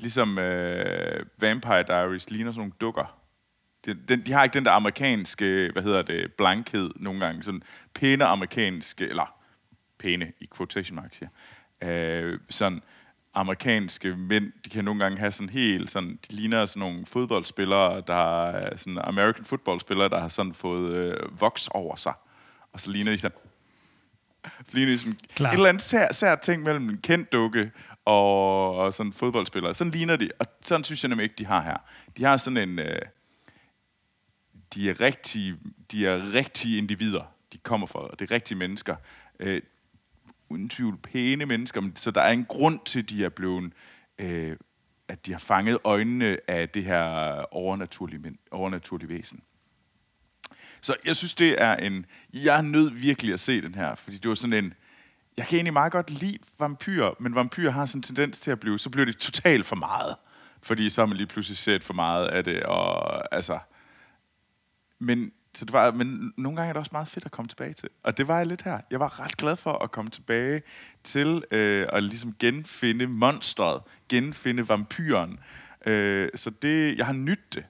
[0.00, 3.18] ligesom uh, Vampire Diaries, ligner sådan nogle dukker.
[3.86, 7.42] De, den, de har ikke den der amerikanske, hvad hedder det, blankhed nogle gange.
[7.42, 7.62] Sådan
[7.94, 9.38] pæne amerikanske, eller
[9.98, 11.28] pæne i quotation marks ja.
[11.82, 12.82] Øh, sådan
[13.34, 18.02] amerikanske mænd, de kan nogle gange have sådan helt sådan, de ligner sådan nogle fodboldspillere,
[18.06, 22.12] der er sådan American football-spillere, der har sådan fået øh, voks over sig.
[22.76, 23.38] Og så ligner de sådan,
[24.44, 25.50] så ligner de sådan Klar.
[25.50, 27.70] et eller andet sær, sær ting mellem en kendt dukke
[28.04, 29.74] og, og sådan fodboldspillere.
[29.74, 31.76] Sådan ligner de, og sådan synes jeg nemlig ikke, de har her.
[32.16, 32.98] De har sådan en, øh,
[34.74, 35.56] de er rigtige,
[35.90, 38.96] de er rigtige individer, de kommer fra, og det er rigtige mennesker.
[39.40, 39.62] Øh,
[40.48, 43.72] uden tvivl pæne mennesker, men- så der er en grund til, at de er blevet,
[44.18, 44.56] øh,
[45.08, 47.02] at de har fanget øjnene af det her
[47.54, 49.42] overnaturlige, overnaturlige væsen.
[50.86, 52.06] Så jeg synes, det er en...
[52.32, 54.74] Jeg er nødt virkelig at se den her, fordi det var sådan en...
[55.36, 58.60] Jeg kan egentlig meget godt lide vampyrer, men vampyrer har sådan en tendens til at
[58.60, 58.78] blive...
[58.78, 60.16] Så bliver det totalt for meget.
[60.62, 63.58] Fordi så har man lige pludselig set for meget af det, og altså...
[64.98, 67.74] Men, så det var, men nogle gange er det også meget fedt at komme tilbage
[67.74, 67.88] til.
[68.02, 68.80] Og det var jeg lidt her.
[68.90, 70.62] Jeg var ret glad for at komme tilbage
[71.04, 75.38] til øh, at ligesom genfinde monstret, genfinde vampyren.
[75.86, 77.64] Øh, så det, jeg har nydt det.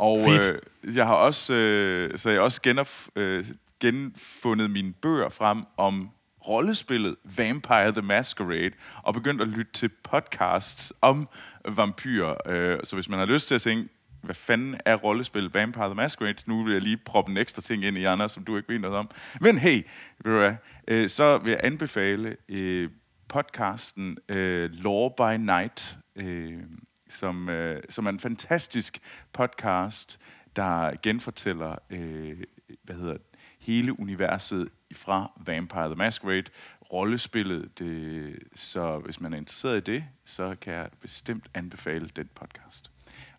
[0.00, 0.62] Og Fedt.
[0.84, 3.44] øh, jeg har også, øh, så jeg har også genop, øh,
[3.80, 6.10] genfundet mine bøger frem om
[6.48, 8.70] rollespillet Vampire the Masquerade,
[9.02, 11.28] og begyndt at lytte til podcasts om
[11.68, 12.34] vampyrer.
[12.46, 13.88] Øh, så hvis man har lyst til at tænke,
[14.22, 16.36] hvad fanden er rollespillet Vampire the Masquerade?
[16.46, 18.78] Nu vil jeg lige proppe en ekstra ting ind i andre, som du ikke ved
[18.78, 19.10] noget om.
[19.40, 19.82] Men hey,
[20.24, 20.54] ved du hvad,
[20.88, 22.90] øh, så vil jeg anbefale øh,
[23.28, 26.62] podcasten øh, Law by Night, øh,
[27.10, 28.98] som, øh, som er en fantastisk
[29.32, 30.18] podcast,
[30.56, 32.42] der genfortæller øh,
[32.82, 33.16] hvad hedder
[33.60, 36.44] hele universet fra Vampire the Masquerade,
[36.92, 37.78] rollespillet.
[37.78, 42.90] Det, så hvis man er interesseret i det, så kan jeg bestemt anbefale den podcast.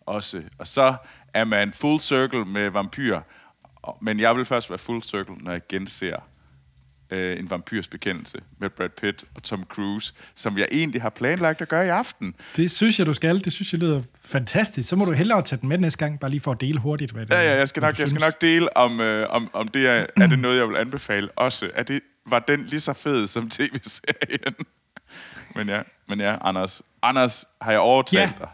[0.06, 0.94] Også, og så
[1.34, 3.20] er man full circle med vampyr,
[4.00, 6.20] men jeg vil først være full circle, når jeg genser
[7.12, 11.62] øh, en vampyrs bekendelse med Brad Pitt og Tom Cruise, som jeg egentlig har planlagt
[11.62, 12.34] at gøre i aften.
[12.56, 13.44] Det synes jeg, du skal.
[13.44, 14.88] Det synes jeg lyder fantastisk.
[14.88, 17.10] Så må du hellere tage den med næste gang, bare lige for at dele hurtigt,
[17.12, 19.68] hvad det Ja, ja, jeg skal nok, jeg skal nok dele, om, øh, om, om
[19.68, 21.70] det er, er det noget, jeg vil anbefale også.
[21.74, 24.54] Er det, var den lige så fed som tv-serien?
[25.56, 26.82] men ja, men ja, Anders.
[27.02, 28.32] Anders, har jeg overtalt Ja.
[28.38, 28.48] dig?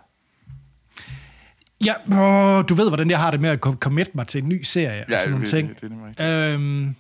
[1.84, 4.48] Ja, åh, du ved, hvordan jeg har det med at kom- commit mig til en
[4.48, 5.68] ny serie og Ja, sådan nogle det- ting.
[5.80, 6.28] det er nemlig rigtigt.
[6.28, 6.94] Øhm,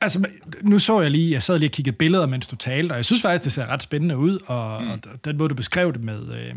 [0.00, 0.26] altså,
[0.62, 3.04] nu så jeg lige, jeg sad lige og kiggede billeder, mens du talte, og jeg
[3.04, 4.90] synes faktisk, det ser ret spændende ud, og, mm.
[4.90, 6.54] og den måde, du beskrev det med, øh,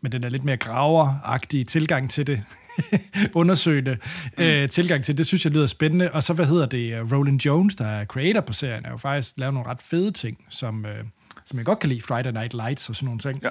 [0.00, 2.42] med den der lidt mere graveragtige tilgang til det,
[3.34, 3.98] undersøgende
[4.38, 4.44] mm.
[4.44, 6.12] øh, tilgang til det, det synes jeg lyder spændende.
[6.12, 8.96] Og så, hvad hedder det, øh, Roland Jones, der er creator på serien, er jo
[8.96, 11.04] faktisk lavet nogle ret fede ting, som, øh,
[11.44, 13.42] som jeg godt kan lide, Friday Night Lights og sådan nogle ting.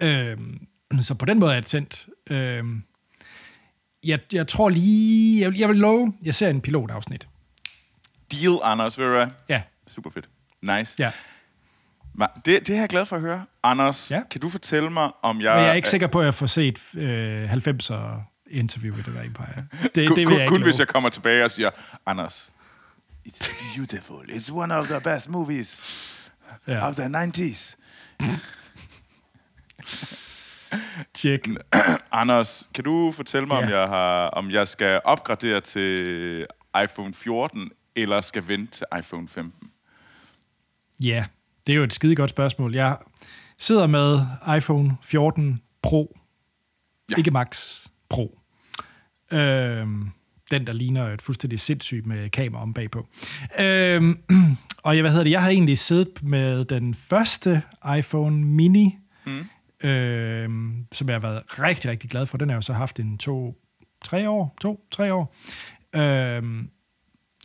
[0.00, 0.30] Ja.
[0.30, 0.66] Øhm,
[1.00, 2.06] så på den måde er jeg tændt.
[2.30, 2.82] Øhm,
[4.04, 5.40] jeg, jeg tror lige...
[5.40, 7.28] Jeg, jeg vil love, jeg ser en pilotafsnit.
[8.42, 9.26] Deal, Anders, ved du hvad?
[9.48, 9.62] Ja,
[9.94, 10.28] Super fedt.
[10.62, 10.96] Nice.
[10.98, 11.10] ja.
[12.46, 13.44] Det, det er jeg glad for at høre.
[13.62, 14.22] Anders, Ja.
[14.30, 15.54] kan du fortælle mig, om jeg...
[15.54, 17.94] Men jeg er ikke sikker på, at jeg får set øh, 90'er
[18.50, 19.66] interview i det der Empire.
[19.82, 21.70] Det, det vil kun, jeg kun hvis jeg kommer tilbage og siger,
[22.06, 22.52] Anders,
[23.28, 24.30] it's beautiful.
[24.30, 25.86] It's one of the best movies
[26.68, 27.76] Ja, of the 90s.
[31.16, 31.48] check.
[32.12, 33.64] Anders, kan du fortælle mig, ja.
[33.66, 36.46] om, jeg har, om jeg skal opgradere til
[36.84, 39.70] iPhone 14, eller skal vente til iPhone 15?
[41.00, 41.24] Ja,
[41.66, 42.74] det er jo et skide godt spørgsmål.
[42.74, 42.96] Jeg
[43.58, 44.20] sidder med
[44.56, 46.18] iPhone 14 Pro.
[47.10, 47.16] Ja.
[47.18, 48.38] Ikke Max Pro.
[49.32, 50.10] Øhm,
[50.50, 53.06] den, der ligner et fuldstændig sindssygt med kamera om bagpå.
[53.60, 54.18] Øhm,
[54.84, 57.62] og jeg, hvad hedder det, jeg har egentlig siddet med den første
[57.98, 59.88] iPhone Mini, mm.
[59.88, 62.38] øhm, som jeg har været rigtig, rigtig glad for.
[62.38, 63.60] Den har jeg jo så haft en to,
[64.04, 65.34] tre år, to, tre år.
[65.96, 66.70] Øhm,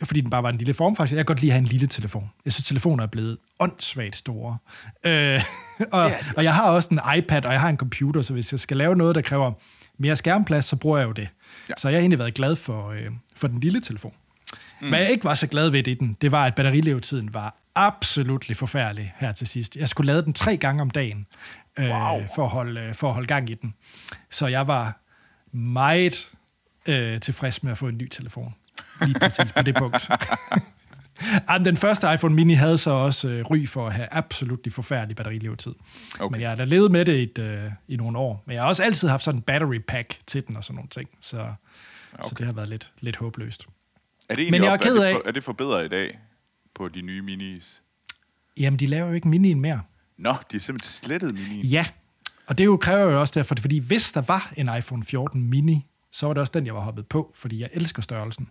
[0.06, 1.16] fordi den bare var en lille formfaktor.
[1.16, 2.30] Jeg kan godt lide at have en lille telefon.
[2.44, 4.58] Jeg synes, telefoner er blevet åndssvagt store.
[5.04, 5.42] Øh,
[5.92, 8.60] og, og jeg har også en iPad, og jeg har en computer, så hvis jeg
[8.60, 9.52] skal lave noget, der kræver
[9.98, 11.22] mere skærmplads, så bruger jeg jo det.
[11.22, 11.28] Ja.
[11.68, 11.74] Ja.
[11.78, 14.12] Så jeg har egentlig været glad for, øh, for den lille telefon.
[14.80, 14.88] Mm.
[14.88, 18.46] Hvad jeg ikke var så glad ved i den, det var, at batterilevetiden var absolut
[18.54, 19.76] forfærdelig her til sidst.
[19.76, 21.26] Jeg skulle lade den tre gange om dagen,
[21.78, 22.22] øh, Wow.
[22.34, 23.74] for, at holde, øh, for at holde gang i den.
[24.30, 25.00] Så jeg var
[25.56, 26.28] meget
[26.88, 28.54] øh, tilfreds med at få en ny telefon.
[29.06, 30.08] Lige præcis på det punkt.
[31.48, 35.16] Jamen, den første iPhone mini havde så også øh, ry for at have absolut forfærdelig
[35.16, 35.74] batterilevetid.
[36.20, 36.32] Okay.
[36.32, 38.42] Men jeg har da levet med det i, et, øh, i nogle år.
[38.46, 40.88] Men jeg har også altid haft sådan en battery pack til den og sådan nogle
[40.88, 41.08] ting.
[41.20, 42.28] Så, okay.
[42.28, 43.66] så det har været lidt, lidt håbløst.
[44.28, 46.18] Er det, Men jeg er op, er, det for, er det forbedret i dag
[46.74, 47.82] på de nye minis?
[48.56, 49.82] Jamen, de laver jo ikke minien mere.
[50.18, 51.66] Nå, de er simpelthen slettet minien.
[51.66, 51.86] Ja,
[52.46, 55.86] og det jo kræver jo også derfor, fordi hvis der var en iPhone 14 mini,
[56.12, 58.48] så var det også den, jeg var hoppet på, fordi jeg elsker størrelsen.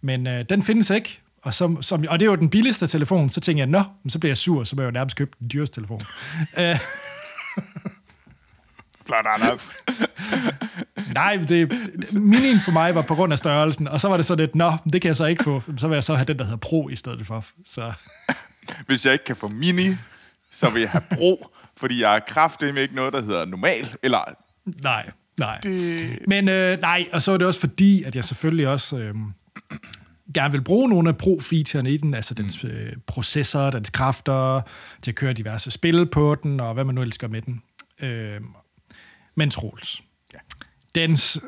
[0.00, 3.30] Men øh, den findes ikke, Og, så, som, og det er jo den billigste telefon,
[3.30, 5.50] så tænker jeg, nå, så bliver jeg sur, så må jeg jo nærmest købe den
[5.52, 6.00] dyreste telefon.
[6.58, 6.78] Øh,
[9.06, 9.72] Flot, Anders.
[11.14, 11.72] nej, det,
[12.14, 14.72] minien for mig var på grund af størrelsen, og så var det så lidt, nå,
[14.92, 16.88] det kan jeg så ikke få, så vil jeg så have den, der hedder Pro
[16.88, 17.44] i stedet for.
[17.66, 17.92] Så,
[18.86, 19.96] Hvis jeg ikke kan få mini,
[20.50, 23.94] så vil jeg have Pro, fordi jeg er kraftig med ikke noget, der hedder normal.
[24.02, 24.18] Eller
[24.64, 25.58] nej, nej.
[25.62, 26.18] det...
[26.26, 29.14] Men øh, nej, og så er det også fordi, at jeg selvfølgelig også øh,
[30.34, 34.60] gerne vil bruge nogle af pro-featurene i den, altså dens øh, processor, dens kræfter,
[35.02, 37.62] til at køre diverse spil på den, og hvad man nu ellers gør med den.
[38.00, 38.40] Øh,
[39.34, 40.02] men Troels,
[40.34, 40.38] Ja.
[40.94, 41.38] dens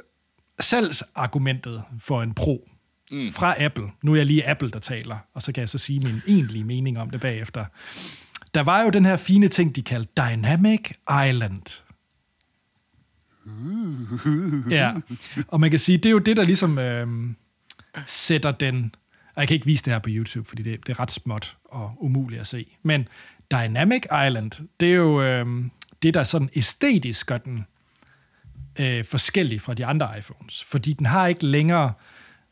[0.60, 2.68] salgsargumentet for en Pro
[3.10, 3.32] mm.
[3.32, 6.00] fra Apple, nu er jeg lige Apple, der taler, og så kan jeg så sige
[6.00, 7.64] min egentlige mening om det bagefter.
[8.54, 10.90] Der var jo den her fine ting, de kaldte Dynamic
[11.28, 11.62] Island.
[14.70, 14.94] Ja,
[15.48, 17.06] og man kan sige, det er jo det, der ligesom øh,
[18.06, 18.94] sætter den...
[19.34, 21.56] Og jeg kan ikke vise det her på YouTube, fordi det, det er ret småt
[21.64, 22.76] og umuligt at se.
[22.82, 23.08] Men
[23.50, 25.46] Dynamic Island, det er jo øh,
[26.02, 27.66] det, der sådan æstetisk gør den
[28.78, 30.64] øh, forskellig fra de andre iPhones.
[30.64, 31.92] Fordi den har ikke længere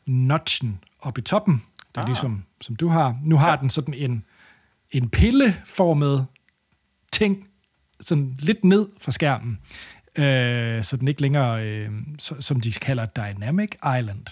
[0.05, 1.63] notchen oppe i toppen,
[1.95, 2.07] der ah.
[2.07, 3.19] ligesom, som du har.
[3.25, 3.57] Nu har ja.
[3.61, 4.25] den sådan en,
[4.91, 6.25] en pilleformet
[7.11, 7.47] ting,
[8.01, 9.59] sådan lidt ned fra skærmen,
[10.15, 14.25] øh, så den ikke længere, øh, så, som de kalder Dynamic Island.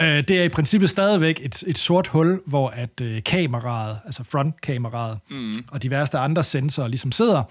[0.00, 4.24] Øh, det er i princippet stadigvæk et, et sort hul, hvor at øh, kameraet, altså
[4.24, 5.52] frontkameraet, mm.
[5.68, 7.42] og diverse andre sensorer ligesom sidder,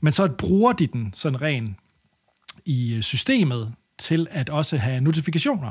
[0.00, 1.76] men så bruger de den sådan ren
[2.64, 5.70] i øh, systemet til at også have notifikationer.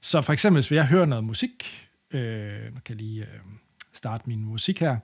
[0.00, 3.40] Så for eksempel, hvis jeg hører noget musik, øh, nu kan jeg lige øh,
[3.92, 4.96] starte min musik her,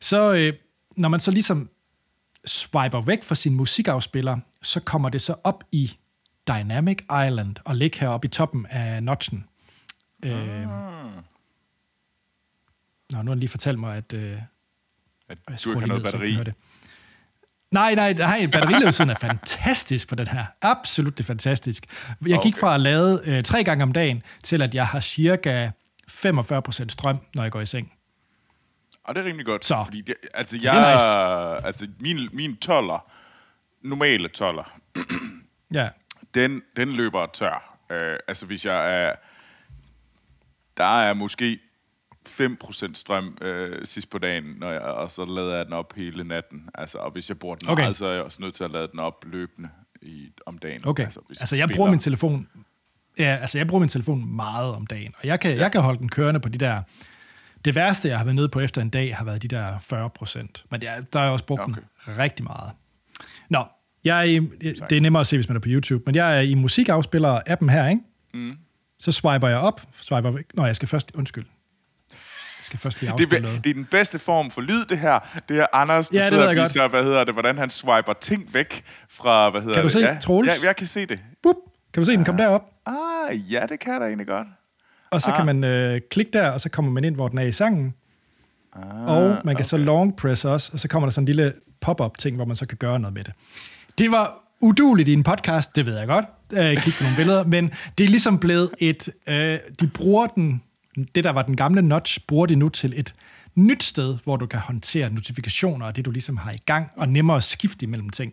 [0.00, 0.52] så øh,
[0.96, 1.70] når man så ligesom
[2.46, 5.96] swiper væk fra sin musikafspiller, så kommer det så op i
[6.48, 9.44] Dynamic Island og ligger heroppe i toppen af notchen.
[10.24, 10.66] Øh, nå,
[13.10, 14.12] nu har han lige fortalt mig, at...
[14.12, 14.20] Øh,
[15.28, 16.44] At jeg du ikke har noget jeg batteri.
[16.44, 16.54] det.
[17.70, 20.46] Nej, nej, nej, batteriløsheden er fantastisk på den her.
[20.62, 21.84] Absolut det fantastisk.
[22.26, 22.60] Jeg gik Okay.
[22.60, 25.70] fra at lade øh, tre gange om dagen, til at jeg har cirka
[26.10, 27.92] 45% strøm, når jeg går i seng.
[29.04, 29.64] Og det er rimelig godt.
[29.64, 29.82] Så.
[29.84, 33.10] Fordi det, altså, er jeg, altså min, min toller,
[33.82, 34.78] normale toller,
[35.74, 35.88] Ja,
[36.34, 37.78] den, den løber tør.
[37.90, 39.14] Øh, altså hvis jeg er...
[40.76, 41.58] Der er måske
[42.28, 46.24] 5% strøm øh, sidst på dagen, når jeg, og så lader jeg den op hele
[46.24, 46.68] natten.
[46.74, 47.82] Altså, og hvis jeg bruger den Okay.
[47.82, 49.68] meget, så er jeg også nødt til at lade den op løbende
[50.02, 50.88] i, om dagen.
[50.88, 51.04] okay.
[51.04, 51.76] Altså, hvis Altså, jeg spiller.
[51.78, 52.48] bruger min telefon...
[53.18, 55.98] Ja, altså, jeg bruger min telefon meget om dagen, og jeg kan, jeg kan holde
[55.98, 56.82] den kørende på de der...
[57.64, 60.10] Det værste, jeg har været nede på efter en dag, har været de der 40
[60.10, 60.64] procent.
[60.70, 61.72] Men er, der har jeg også brugt okay.
[62.06, 62.72] den rigtig meget.
[63.48, 63.64] Nå,
[64.04, 64.38] jeg er i,
[64.90, 67.68] det er nemmere at se, hvis man er på YouTube, men jeg er i musikafspiller-appen
[67.70, 68.02] her, ikke?
[68.34, 68.56] Mm.
[68.98, 70.44] Så swiper jeg op, swiper væk.
[70.54, 71.10] Nå, jeg skal først...
[71.14, 71.44] Undskyld.
[72.10, 73.64] Jeg skal først lige Det, er- noget.
[73.64, 75.40] det er den bedste form for lyd, det her.
[75.48, 78.54] Det er Anders, der Ja, sidder og viser, hvad hedder det, hvordan han swiper ting
[78.54, 79.92] væk fra, hvad hedder Kan du det?
[79.92, 80.16] se, ja.
[80.20, 80.48] Troels?
[80.48, 81.20] Ja, jeg kan se det.
[81.42, 81.56] Bup,
[81.94, 82.62] kan du se, den kom derop?
[82.86, 84.46] Ah, ja, det kan da egentlig godt.
[85.10, 85.36] Og så ah.
[85.36, 87.94] kan man øh, klikke der, og så kommer man ind, hvor den er i sangen.
[88.76, 89.64] Ah, og man kan okay.
[89.64, 92.56] så long press også, og så kommer der sådan en lille pop-up ting, hvor man
[92.56, 93.32] så kan gøre noget med det.
[93.98, 96.24] Det var uduligt i en podcast, det ved jeg godt.
[96.52, 99.08] Øh, kig på nogle billeder, men det er ligesom blevet et...
[99.26, 100.62] Øh, de bruger den...
[101.14, 103.14] Det, der var den gamle notch, bruger de nu til et
[103.54, 107.08] nyt sted, hvor du kan håndtere notifikationer og det, du ligesom har i gang, og
[107.08, 108.32] nemmere at skifte imellem ting.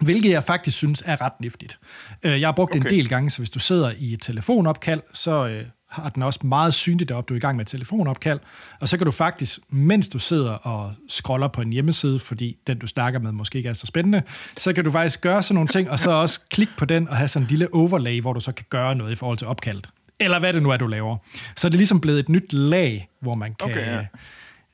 [0.00, 1.78] Hvilket jeg faktisk synes er ret niftigt.
[2.22, 2.80] Øh, Jeg har brugt okay.
[2.80, 5.64] en del gange, så hvis du sidder i et telefonopkald, så øh,
[5.94, 8.40] har den også meget synligt deroppe, du er i gang med et telefonopkald,
[8.80, 12.78] og så kan du faktisk, mens du sidder og scroller på en hjemmeside, fordi den,
[12.78, 14.22] du snakker med, måske ikke er så spændende,
[14.56, 17.16] så kan du faktisk gøre sådan nogle ting, og så også klikke på den og
[17.16, 19.88] have sådan en lille overlay, hvor du så kan gøre noget i forhold til opkaldet.
[20.20, 21.16] Eller hvad det nu er, du laver.
[21.56, 24.06] Så er det ligesom blevet et nyt lag, hvor man kan Okay, ja.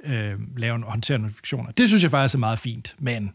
[0.07, 0.33] ja.
[0.33, 1.73] øh, lave en håndtere notifikationer.
[1.73, 3.33] Det synes jeg faktisk er meget fint, men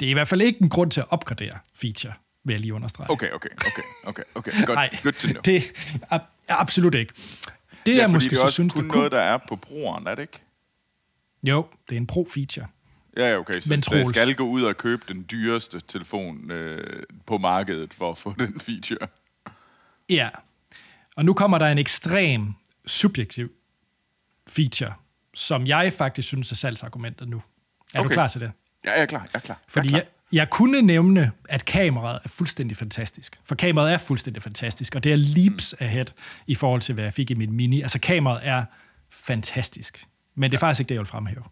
[0.00, 2.12] det er i hvert fald ikke en grund til at opgradere feature,
[2.44, 3.10] vil jeg lige understrege.
[3.10, 4.66] Okay, okay, okay, okay, okay.
[4.66, 5.42] Godt, Nej, good to know.
[5.44, 5.64] det
[6.08, 7.12] er absolut ikke.
[7.86, 10.06] Det ja, fordi måske det er så også synes, kun noget, der er på brugeren,
[10.06, 10.42] er det ikke?
[11.42, 12.66] Jo, det er en pro-feature.
[13.16, 13.60] Ja, ja, okay.
[13.60, 17.94] Så, Men så jeg skal gå ud og købe den dyreste telefon øh, på markedet
[17.94, 19.08] for at få den feature.
[20.08, 20.28] Ja.
[21.16, 22.54] Og nu kommer der en ekstrem
[22.86, 23.52] subjektiv
[24.46, 24.92] feature,
[25.34, 27.42] som jeg faktisk synes er salgsargumentet nu.
[27.94, 28.08] Er okay.
[28.08, 28.52] Du klar til det?
[28.84, 29.60] Ja, jeg er klar, jeg er klar.
[29.68, 33.40] Fordi jeg er jeg, jeg kunne nævne, at kameraet er fuldstændig fantastisk.
[33.44, 36.06] For kameraet er fuldstændig fantastisk, og det er leaps ahead
[36.46, 37.80] i forhold til, hvad jeg fik i min Mini.
[37.80, 38.64] Altså kameraet er
[39.10, 40.06] fantastisk.
[40.34, 41.42] Men det er faktisk ikke det, jeg vil fremhæve.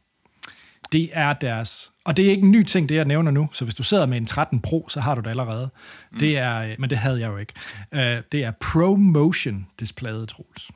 [0.92, 1.92] Det er deres...
[2.04, 3.48] Og det er ikke en ny ting, det jeg nævner nu.
[3.52, 5.70] Så hvis du sidder med en 13 Pro, så har du det allerede.
[6.12, 6.18] Mm.
[6.18, 7.52] Det er, men det havde jeg jo ikke.
[7.92, 7.98] Uh,
[8.32, 10.70] det er ProMotion displayet, Troels.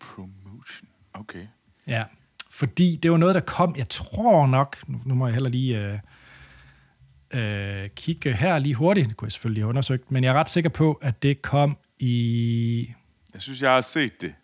[0.00, 0.88] Promotion.
[1.14, 1.46] Okay.
[1.86, 2.04] Ja,
[2.50, 5.92] fordi det var noget, der kom, jeg tror nok, nu, nu må jeg heller lige
[5.92, 5.98] øh,
[7.34, 10.48] øh, kigge her lige hurtigt, det kunne jeg selvfølgelig have undersøgt, men jeg er ret
[10.48, 12.92] sikker på, at det kom i...
[13.32, 14.34] Jeg synes, jeg har set det.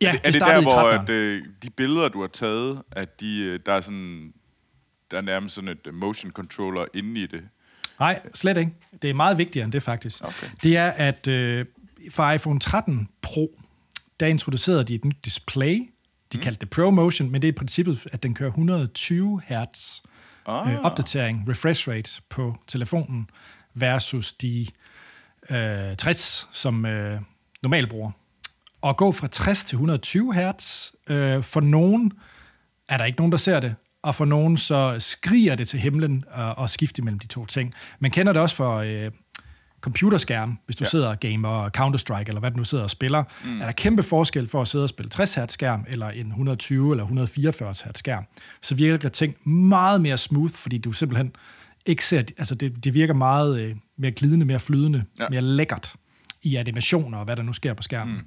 [0.00, 1.02] Ja, er det, er det der, hvor 13'eren.
[1.02, 4.32] at, øh, de billeder, du har taget, at de, øh, der er sådan...
[5.10, 7.44] Der er nærmest sådan et øh, motion controller inde i det.
[8.00, 8.72] Nej, slet ikke.
[9.02, 10.24] Det er meget vigtigere end det faktisk.
[10.24, 10.46] Okay.
[10.62, 11.66] Det er, at øh,
[12.10, 13.60] for iPhone 13 Pro,
[14.20, 15.78] der introducerede de et nyt display.
[16.32, 20.00] De kaldte det ProMotion, men det er i princippet, at den kører 120 Hz
[20.46, 20.72] Ah.
[20.72, 23.30] øh, opdatering, refresh rate på telefonen,
[23.74, 24.66] versus de
[25.50, 27.20] øh, 60, som øh,
[27.62, 28.10] normalt bruger.
[28.80, 32.12] Og gå fra 60 til 120 Hz, øh, for nogen
[32.88, 36.24] er der ikke nogen, der ser det, og for nogen så skriger det til himlen
[36.30, 37.74] øh, at, at skifte mellem de to ting.
[37.98, 39.10] Man kender det også for øh,
[39.84, 40.88] computerskærm, hvis du ja.
[40.88, 43.24] Sidder og gamer Counter-Strike, eller hvad du nu sidder og spiller.
[43.44, 43.60] Mm.
[43.60, 46.92] Er der kæmpe forskel for at sidde og spille 60 Hz skærm, eller en 120
[46.92, 48.24] eller 144 Hz skærm,
[48.62, 51.32] så virker ting meget mere smooth, fordi du simpelthen
[51.86, 55.04] ikke ser, altså det, det virker meget øh, mere glidende, mere flydende.
[55.18, 55.28] Ja.
[55.30, 55.94] mere lækkert
[56.42, 58.14] i animationer og hvad der nu sker på skærmen.
[58.14, 58.26] Mm.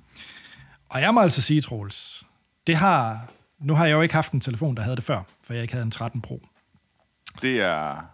[0.90, 2.24] Og jeg må altså sige, Troels,
[2.68, 5.54] det har, nu har jeg jo ikke haft en telefon, der havde det før, for
[5.54, 6.42] jeg ikke havde en 13 Pro.
[7.42, 8.06] Det er...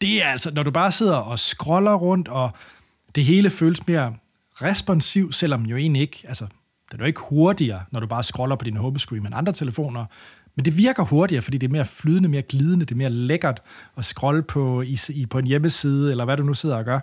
[0.00, 2.52] Det er altså, når du bare sidder og scroller rundt, og
[3.14, 4.14] det hele føles mere
[4.62, 6.44] responsivt, selvom jo egentlig ikke, altså,
[6.90, 10.04] det er jo ikke hurtigere, når du bare scroller på din homescreen end andre telefoner,
[10.54, 13.62] men det virker hurtigere, fordi det er mere flydende, mere glidende, det er mere lækkert
[13.96, 17.00] at scrolle på, i, i, på en hjemmeside, eller hvad du nu sidder og gør.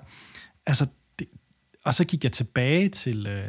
[0.65, 0.85] Altså,
[1.19, 1.27] det,
[1.85, 3.47] og så gik jeg tilbage til øh,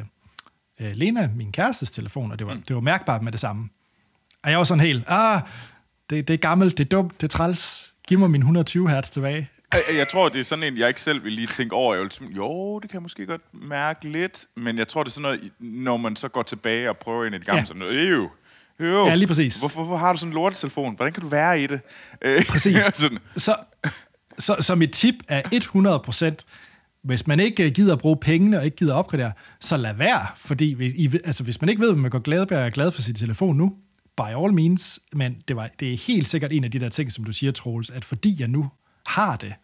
[0.81, 3.69] øh, Lena, min kærestes telefon, og det var, det var mærkbart med det samme.
[4.42, 5.42] Og jeg var sådan helt, ah,
[6.11, 7.92] det, det er gammelt, det er dumt, det er træls.
[8.09, 9.49] Giv mig min 120 hertz tilbage.
[9.72, 11.94] Jeg, jeg tror, det er sådan en, jeg ikke selv vil lige tænke over.
[11.94, 15.11] Jeg vil sådan, jo, det kan jeg måske godt mærke lidt, men jeg tror, det
[15.11, 17.64] er sådan noget, når man så går tilbage og prøver ind i det gamle, Ja.
[17.64, 18.29] sådan noget, øv,
[18.79, 19.05] øv.
[19.07, 19.57] Ja, lige præcis.
[19.59, 20.96] Hvorfor, hvorfor har du sådan en lortetelefon?
[20.96, 21.81] Hvordan kan du være i det?
[22.22, 22.79] Øh, Præcis.
[22.94, 23.57] sådan, Så,
[24.38, 25.42] så, så mit tip er
[26.40, 26.44] 100%,
[27.02, 29.94] hvis man ikke øh, gider at bruge pengene og ikke gider at opgradere, så lad
[29.94, 30.26] være.
[30.37, 33.02] Fordi hvis, I, altså, hvis man ikke ved, at man går glad, er glad for
[33.02, 33.72] sin telefon nu,
[34.16, 37.12] by all means, men det, var, det er helt sikkert en af de der ting,
[37.12, 38.68] som du siger, Troels, at fordi jeg nu
[39.07, 39.55] har det,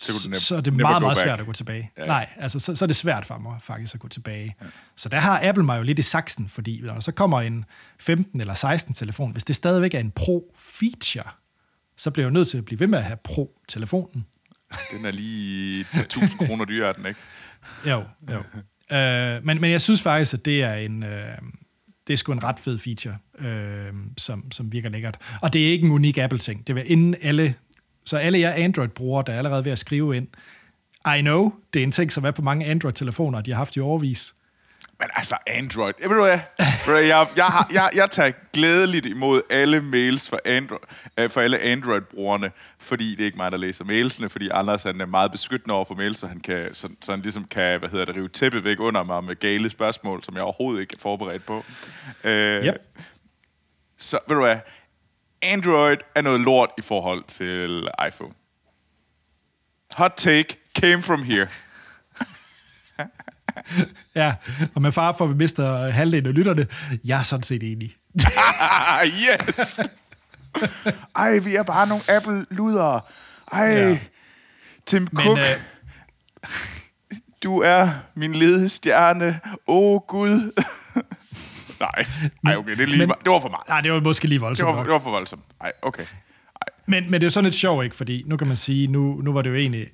[0.00, 1.24] Så kunne nem- så er det meget, meget back.
[1.26, 1.90] svært at gå tilbage.
[1.98, 2.06] Ja.
[2.06, 4.54] Nej, altså så, så er det svært for mig faktisk at gå tilbage.
[4.60, 4.66] Ja.
[4.96, 7.64] Så der har Apple mig jo lidt i saksen, fordi når der så kommer en
[7.98, 11.28] 15 eller 16 telefon, hvis det stadigvæk er en Pro-feature,
[11.96, 14.26] så bliver jeg jo nødt til at blive ved med at have Pro-telefonen.
[14.92, 17.20] den er lige 1000 kroner dyrere, er den ikke?
[17.90, 18.96] Jo, jo.
[18.96, 21.02] øh, men, men jeg synes faktisk, at det er en...
[21.02, 21.32] Øh,
[22.06, 25.18] det er sgu en ret fed feature, øh, som, som virker lækkert.
[25.42, 26.66] Og det er ikke en unik Apple-ting.
[26.66, 27.54] Det er inden alle...
[28.06, 30.28] Så alle jer Android-brugere, der er allerede ved at skrive ind,
[31.16, 33.80] I know, det er en ting, som er på mange Android-telefoner, de har haft i
[33.80, 34.34] overvis.
[35.00, 35.92] Men altså, Android.
[36.02, 36.38] Jeg, ved du hvad?
[37.08, 40.80] Jeg, jeg, har, jeg, jeg tager glædeligt imod alle mails fra, Android,
[41.18, 45.00] øh, fra alle Android-brugerne, fordi det er ikke mig, der læser mailsene, fordi Anders han
[45.00, 47.88] er meget beskyttende over for mails, så han, kan, så, så han ligesom kan hvad
[47.88, 51.00] hedder det, rive tæppet væk under mig med gale spørgsmål, som jeg overhovedet ikke er
[51.02, 51.64] forberedt på.
[52.24, 52.74] Øh, Yep.
[53.98, 54.56] Så ved du hvad?
[55.42, 58.34] Android er noget lort i forhold til iPhone.
[59.92, 61.48] Hot take came from here.
[64.14, 64.34] Ja,
[64.74, 66.66] og med far for, at vi mister halvdelen af lytterne,
[67.04, 67.96] jeg er sådan set enig.
[69.04, 69.80] Yes!
[71.16, 73.00] Ej, vi er bare nogle Apple-ludere.
[73.52, 73.98] Ej, ja.
[74.86, 75.44] Tim Men Cook, øh,
[77.42, 79.40] du er min ledestjerne.
[79.66, 80.52] Åh, oh, Gud.
[81.80, 82.04] Nej,
[82.46, 83.68] Ej, okay, det, er lige, men- det var for meget.
[83.68, 84.66] nej, det var måske lige Det voldsomt.
[84.68, 84.84] var, nok.
[84.86, 85.42] det var for voldsomt.
[85.60, 86.04] Ej, okay.
[86.86, 87.96] Men, men det er jo sådan lidt sjovt, ikke?
[87.96, 89.86] Fordi nu kan man sige, nu, nu var det jo egentlig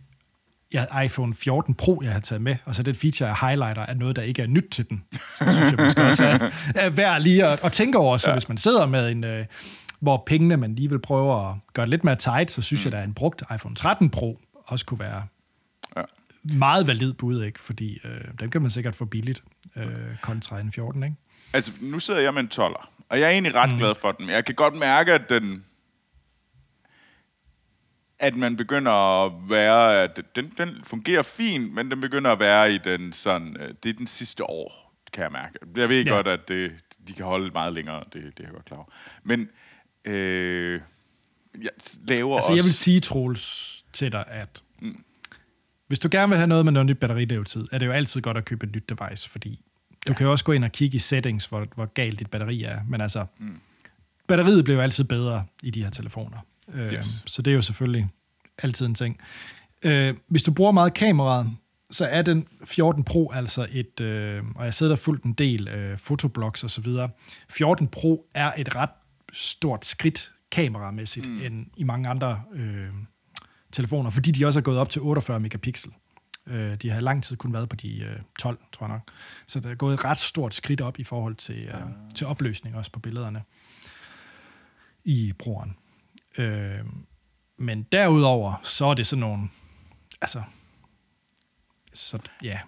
[0.72, 3.94] ja, iPhone 14 Pro, jeg har taget med, og så det feature af highlighter er
[3.94, 5.04] noget, der ikke er nyt til den.
[5.12, 8.16] Så synes jeg måske også er, er værd lige at, at tænke over.
[8.16, 8.34] Så ja.
[8.34, 9.44] hvis man sidder med en, øh,
[10.00, 12.90] hvor pengene man lige vil prøve at gøre det lidt mere tight, så synes mm.
[12.92, 15.22] jeg, at en brugt iPhone 13 Pro også kunne være
[15.96, 16.02] Ja.
[16.44, 17.60] meget valid bud, ikke?
[17.60, 19.42] Fordi øh, den kan man sikkert få billigt
[19.76, 19.86] øh,
[20.20, 21.16] kontra en 14, ikke?
[21.52, 23.78] Altså, nu sidder jeg med en 12'er, og jeg er egentlig ret mm.
[23.78, 25.64] glad for den, jeg kan godt mærke, at den
[28.22, 32.74] at man begynder at være, at den, den fungerer fint, men den begynder at være
[32.74, 35.58] i den sådan, øh, det er den sidste år, kan jeg mærke.
[35.76, 36.10] Jeg ved ja.
[36.10, 36.72] godt, at det,
[37.08, 38.92] de kan holde meget længere, det, det er jeg godt klar over.
[39.22, 39.48] Men
[40.04, 40.80] øh,
[41.62, 41.70] jeg
[42.08, 42.56] laver Altså, også...
[42.56, 45.04] jeg vil sige, Troels, til dig, at mm.
[45.86, 48.36] hvis du gerne vil have noget med noget nyt batterilevetid, er det jo altid godt
[48.36, 49.60] at købe et nyt device, fordi
[50.08, 52.62] du kan jo også gå ind og kigge i settings, hvor, hvor galt dit batteri
[52.62, 52.80] er.
[52.88, 53.60] Men altså, mm.
[54.26, 56.38] batteriet bliver jo altid bedre i de her telefoner.
[56.74, 57.22] Øh, Yes.
[57.26, 58.08] Så det er jo selvfølgelig
[58.58, 59.20] altid en ting.
[59.82, 61.50] Øh, hvis du bruger meget kameraet,
[61.90, 65.68] så er den 14 Pro altså et, øh, og jeg sidder der fuldt en del
[65.68, 67.10] øh, fotoblogs og så videre.
[67.50, 68.90] 14 Pro er et ret
[69.32, 71.42] stort skridt kameramæssigt mm.
[71.42, 72.88] end i mange andre øh,
[73.72, 75.92] telefoner, fordi de også er gået op til 48 megapixel.
[76.46, 79.10] Øh, de har lang tid kun været på de øh, 12, tror jeg nok.
[79.46, 81.78] Så der er gået et ret stort skridt op i forhold til, øh, ja.
[82.14, 83.42] til opløsning også på billederne
[85.04, 85.76] i brugeren.
[86.38, 86.78] Øh,
[87.56, 89.48] men derudover, så er det sådan nogle,
[90.20, 90.42] altså,
[91.92, 92.58] så ja,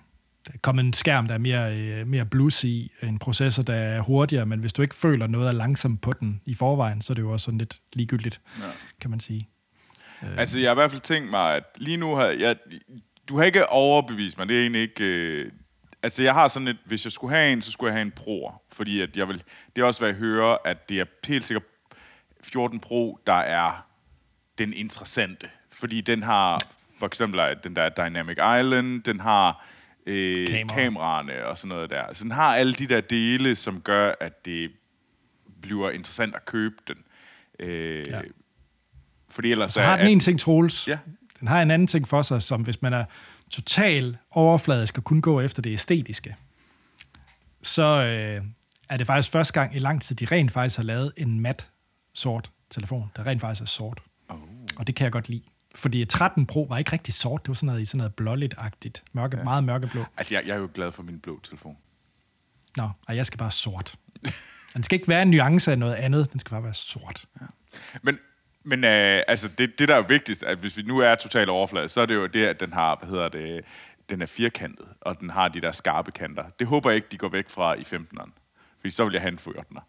[0.47, 3.75] der er kommet en skærm, der er mere, øh, mere blues i, en processor, der
[3.75, 7.13] er hurtigere, men hvis du ikke føler noget er langsomt på den i forvejen, så
[7.13, 8.71] er det jo også sådan lidt ligegyldigt, ja.
[9.01, 9.49] kan man sige.
[10.37, 12.57] Altså, jeg har i hvert fald tænkt mig, at lige nu har jeg...
[13.29, 15.05] Du har ikke overbevist mig, det er egentlig ikke...
[15.05, 15.53] Øh,
[16.03, 16.79] altså, jeg har sådan et...
[16.85, 19.43] Hvis jeg skulle have en, så skulle jeg have en Pro, fordi at jeg vil...
[19.77, 21.65] Det er også, hvad jeg hører, at det er helt sikkert
[22.43, 23.87] 14 Pro, der er
[24.59, 25.51] den interessante.
[25.71, 26.63] Fordi den har
[26.99, 29.67] for eksempel den der Dynamic Island, den har
[30.07, 30.75] øh, Kamera.
[30.75, 32.15] kameraerne og sådan noget der.
[32.15, 34.71] Så den har alle de der dele, som gør, at det
[35.63, 36.97] bliver interessant at købe den.
[37.61, 38.21] Øh, ja.
[39.29, 40.89] Fordi ellers så har den at, en ting, Troels.
[40.89, 40.99] Ja.
[41.45, 43.05] Den har en anden ting for sig, som hvis man er
[43.51, 46.37] total overfladisk og kun gå efter det æstetiske,
[47.63, 48.45] så øh,
[48.89, 51.69] er det faktisk første gang i lang tid, de rent faktisk har lavet en mat
[52.15, 54.01] sort telefon, der rent faktisk er sort.
[54.29, 54.39] Oh.
[54.77, 55.43] Og det kan jeg godt lide.
[55.75, 57.43] Fordi 13 Pro var ikke rigtig sort.
[57.43, 59.03] Det var sådan noget i sådan noget blåligt-agtigt.
[59.13, 59.45] Mørke, ja.
[59.45, 60.05] Meget mørkeblå.
[60.17, 61.77] Altså, jeg, jeg er jo glad for min blå telefon.
[62.77, 63.95] Nå, og jeg skal bare sort.
[64.75, 66.33] Den skal ikke være en nuance af noget andet.
[66.33, 67.25] Den skal bare være sort.
[67.41, 67.47] Ja.
[68.03, 68.19] Men,
[68.65, 71.89] men øh, altså, det, det, der er vigtigst, at hvis vi nu er totalt overflade,
[71.89, 73.65] så er det jo det, at den har, hvad hedder det,
[74.11, 76.45] den er firkantet, og den har de der skarpe kanter.
[76.59, 78.31] Det håber jeg ikke, de går væk fra i 15'eren.
[78.81, 79.81] Fordi så vil jeg have en 14'er.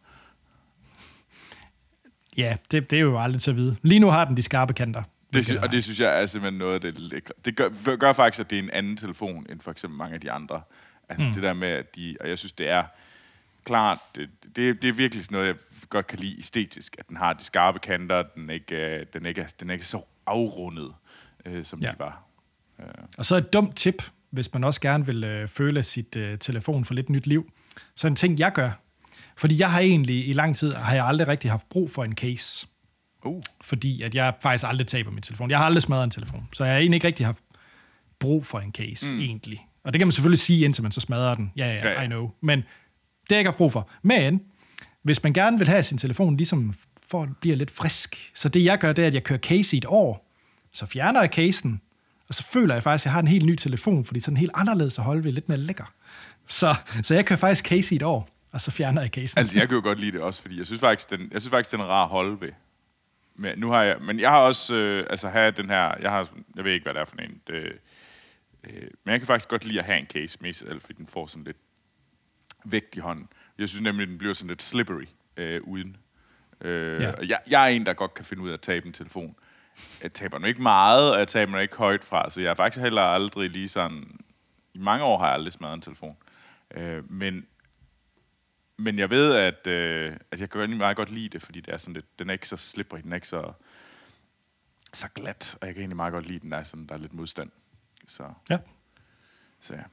[2.37, 3.75] Ja, det, det er jo aldrig til at vide.
[3.81, 5.03] Lige nu har den de skarpe kanter.
[5.33, 7.33] Det sy- og det synes jeg er simpelthen noget af det lækre.
[7.45, 10.21] Det gør, gør faktisk, at det er en anden telefon, end for eksempel mange af
[10.21, 10.61] de andre.
[11.09, 11.33] Altså mm.
[11.33, 12.17] det der med, at de...
[12.19, 12.83] Og jeg synes, det er
[13.65, 13.97] klart...
[14.15, 15.55] Det, det, det er virkelig noget, jeg
[15.89, 16.95] godt kan lide æstetisk.
[16.99, 20.93] At den har de skarpe kanter, den ikke, den ikke, den er ikke så afrundet,
[21.45, 21.91] øh, som ja.
[21.91, 22.23] de var.
[22.79, 22.85] Øh.
[23.17, 26.85] Og så et dumt tip, hvis man også gerne vil øh, føle sit øh, telefon
[26.85, 27.51] for lidt nyt liv.
[27.95, 28.71] Så en ting, jeg gør,
[29.37, 32.15] fordi jeg har egentlig i lang tid, har jeg aldrig rigtig haft brug for en
[32.15, 32.67] case.
[33.25, 33.43] Uh.
[33.61, 35.49] Fordi at jeg faktisk aldrig taber min telefon.
[35.49, 36.47] Jeg har aldrig smadret en telefon.
[36.53, 37.39] Så jeg har egentlig ikke rigtig haft
[38.19, 39.19] brug for en case, mm.
[39.19, 39.67] egentlig.
[39.83, 41.51] Og det kan man selvfølgelig sige, indtil man så smadrer den.
[41.55, 42.31] Ja, ja, ja, I know.
[42.41, 42.67] Men det
[43.29, 43.89] har jeg ikke haft brug for.
[44.01, 44.41] Men
[45.05, 46.73] hvis man gerne vil have sin telefon ligesom
[47.07, 49.75] for at blive lidt frisk, så det jeg gør, det er, at jeg kører case
[49.75, 50.31] i et år,
[50.71, 51.81] så fjerner jeg casen,
[52.27, 54.51] og så føler jeg faktisk, at jeg har en helt ny telefon, fordi sådan helt
[54.53, 55.93] anderledes at holde ved lidt mere lækker.
[56.47, 59.39] Så, så jeg kører faktisk case i et år, og så fjerner jeg casen.
[59.39, 61.51] Altså, jeg kan jo godt lide det også, fordi jeg synes faktisk, den, jeg synes
[61.51, 62.51] faktisk, den er rar at holde ved.
[63.35, 66.29] Men, nu har jeg, men jeg har også, øh, altså have den her, jeg, har,
[66.55, 67.41] jeg ved ikke, hvad det er for en.
[67.47, 67.63] Det,
[68.63, 71.07] øh, men jeg kan faktisk godt lide at have en case med alt, fordi den
[71.07, 71.57] får sådan lidt
[72.65, 73.29] vægt i hånden.
[73.57, 75.05] Jeg synes nemlig, den bliver sådan lidt slippery
[75.37, 75.97] øh, uden.
[76.61, 77.13] Øh, ja.
[77.27, 79.35] jeg, jeg er en, der godt kan finde ud af at tabe en telefon.
[80.03, 82.55] Jeg taber den ikke meget, og jeg taber den ikke højt fra, så jeg har
[82.55, 84.19] faktisk heller aldrig lige sådan...
[84.73, 86.17] I mange år har jeg aldrig smadret en telefon.
[86.75, 87.45] Øh, men
[88.77, 91.77] men jeg ved, at, øh, at jeg kan meget godt lide det, fordi det er
[91.77, 93.53] sådan lidt, den er ikke så slippery, den er ikke så,
[94.93, 97.13] så glat, og jeg kan egentlig meget godt lide, den er sådan, der er lidt
[97.13, 97.51] modstand.
[98.07, 98.59] Så, ja.
[99.59, 99.83] Så ja.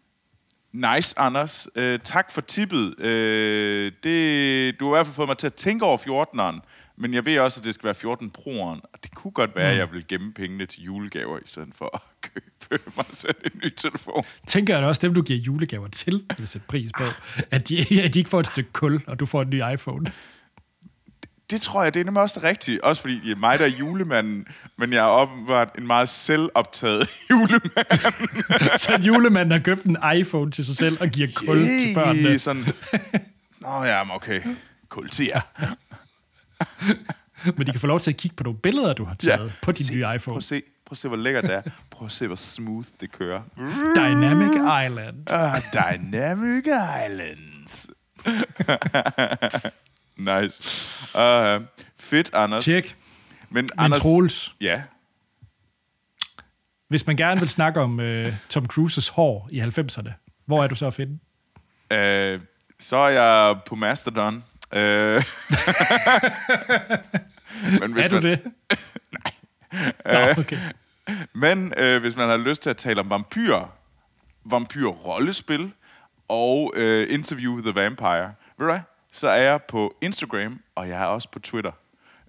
[0.73, 1.69] Nice, Anders.
[1.77, 3.01] Øh, tak for tippet.
[3.01, 6.61] Øh, det, du har i hvert fald fået mig til at tænke over 14'eren,
[6.97, 9.65] men jeg ved også, at det skal være 14 Pro'eren, og det kunne godt være,
[9.65, 9.73] mm.
[9.73, 12.01] at jeg vil gemme pengene til julegaver, i stedet for at
[12.69, 14.25] købe mig selv en ny telefon.
[14.47, 17.05] Tænker jeg også, dem du giver julegaver til, vil sætte pris på,
[17.51, 20.13] at de, at de ikke får et stykke kul, og du får en ny iPhone.
[21.53, 22.85] Det tror jeg, det er nemlig også det rigtige.
[22.85, 24.47] Også fordi det er mig, der er julemanden,
[24.79, 28.79] men jeg er åbenbart en meget selvoptaget julemand.
[28.79, 32.39] så julemanden har købt en iPhone til sig selv og giver kul yeah, til børnene.
[32.39, 32.65] Sådan,
[33.61, 34.41] Nå ja, okay.
[34.89, 35.41] Kul til jer.
[37.57, 39.53] Men de kan få lov til at kigge på nogle billeder, du har taget ja.
[39.63, 40.19] på din se, nye iPhone.
[40.19, 41.63] Prøv at, se, prøv at se, hvor lækkert det er.
[41.91, 43.43] Prøv at se, hvor smooth det kører.
[43.97, 44.53] Dynamic
[44.87, 45.17] Island.
[45.31, 47.87] Uh, Dynamic Islands.
[50.17, 50.65] nice.
[51.15, 51.65] Uh,
[52.01, 52.65] fedt, Anders.
[52.65, 52.97] Tjek.
[53.51, 54.55] Men, Men Anders, Troels.
[54.61, 54.83] Ja.
[56.89, 60.13] Hvis man gerne vil snakke om uh, Tom Cruises hår i 90'erne,
[60.47, 61.13] hvor er du så at finde?
[61.91, 62.41] Uh,
[62.79, 64.45] så er jeg på Mastodon.
[64.75, 64.81] Øh.
[67.81, 68.23] Men hvis er du man...
[68.23, 68.41] det?
[69.19, 69.33] Nej.
[70.05, 70.57] Nå, okay.
[71.35, 73.57] Men øh, hvis man har lyst til at tale om vampyr,
[74.45, 75.73] vampyr-rollespil
[76.29, 78.81] og øh, Interview with the Vampire, ved du hvad?
[79.13, 81.73] Så er jeg på Instagram, og jeg er også på Twitter.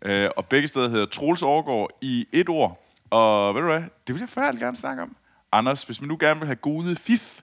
[0.01, 2.85] Øh, og begge steder hedder Troels Overgaard i et ord.
[3.09, 3.81] Og ved du hvad?
[4.07, 5.15] Det vil jeg færdig gerne snakke om.
[5.51, 7.39] Anders, hvis man nu gerne vil have gode fif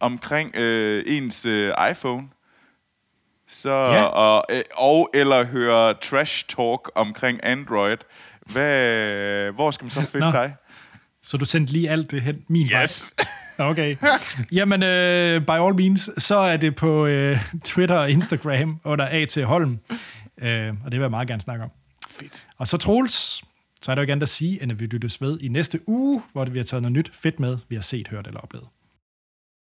[0.00, 2.28] omkring øh, ens øh, iPhone,
[3.48, 4.04] så, Ja.
[4.04, 7.96] og, øh, og eller høre trash talk omkring Android,
[8.46, 10.32] hvad, hvor skal man så finde Nå.
[10.32, 10.54] dig?
[11.22, 12.82] Så du sendte lige alt det hen min vej.
[12.82, 13.12] Yes.
[13.58, 13.96] Okay.
[14.52, 19.44] Jamen, øh, by all means, så er det på øh, Twitter og Instagram under A.T.
[19.44, 19.78] Holm.
[20.38, 21.70] Øh, og det vil jeg meget gerne snakke om.
[22.10, 22.46] Fedt.
[22.58, 23.14] Og så Troels,
[23.82, 25.80] så er der jo ikke andet at sige, end at vi lyttes ved i næste
[25.86, 28.66] uge, hvor vi har taget noget nyt fedt med, vi har set, hørt eller oplevet.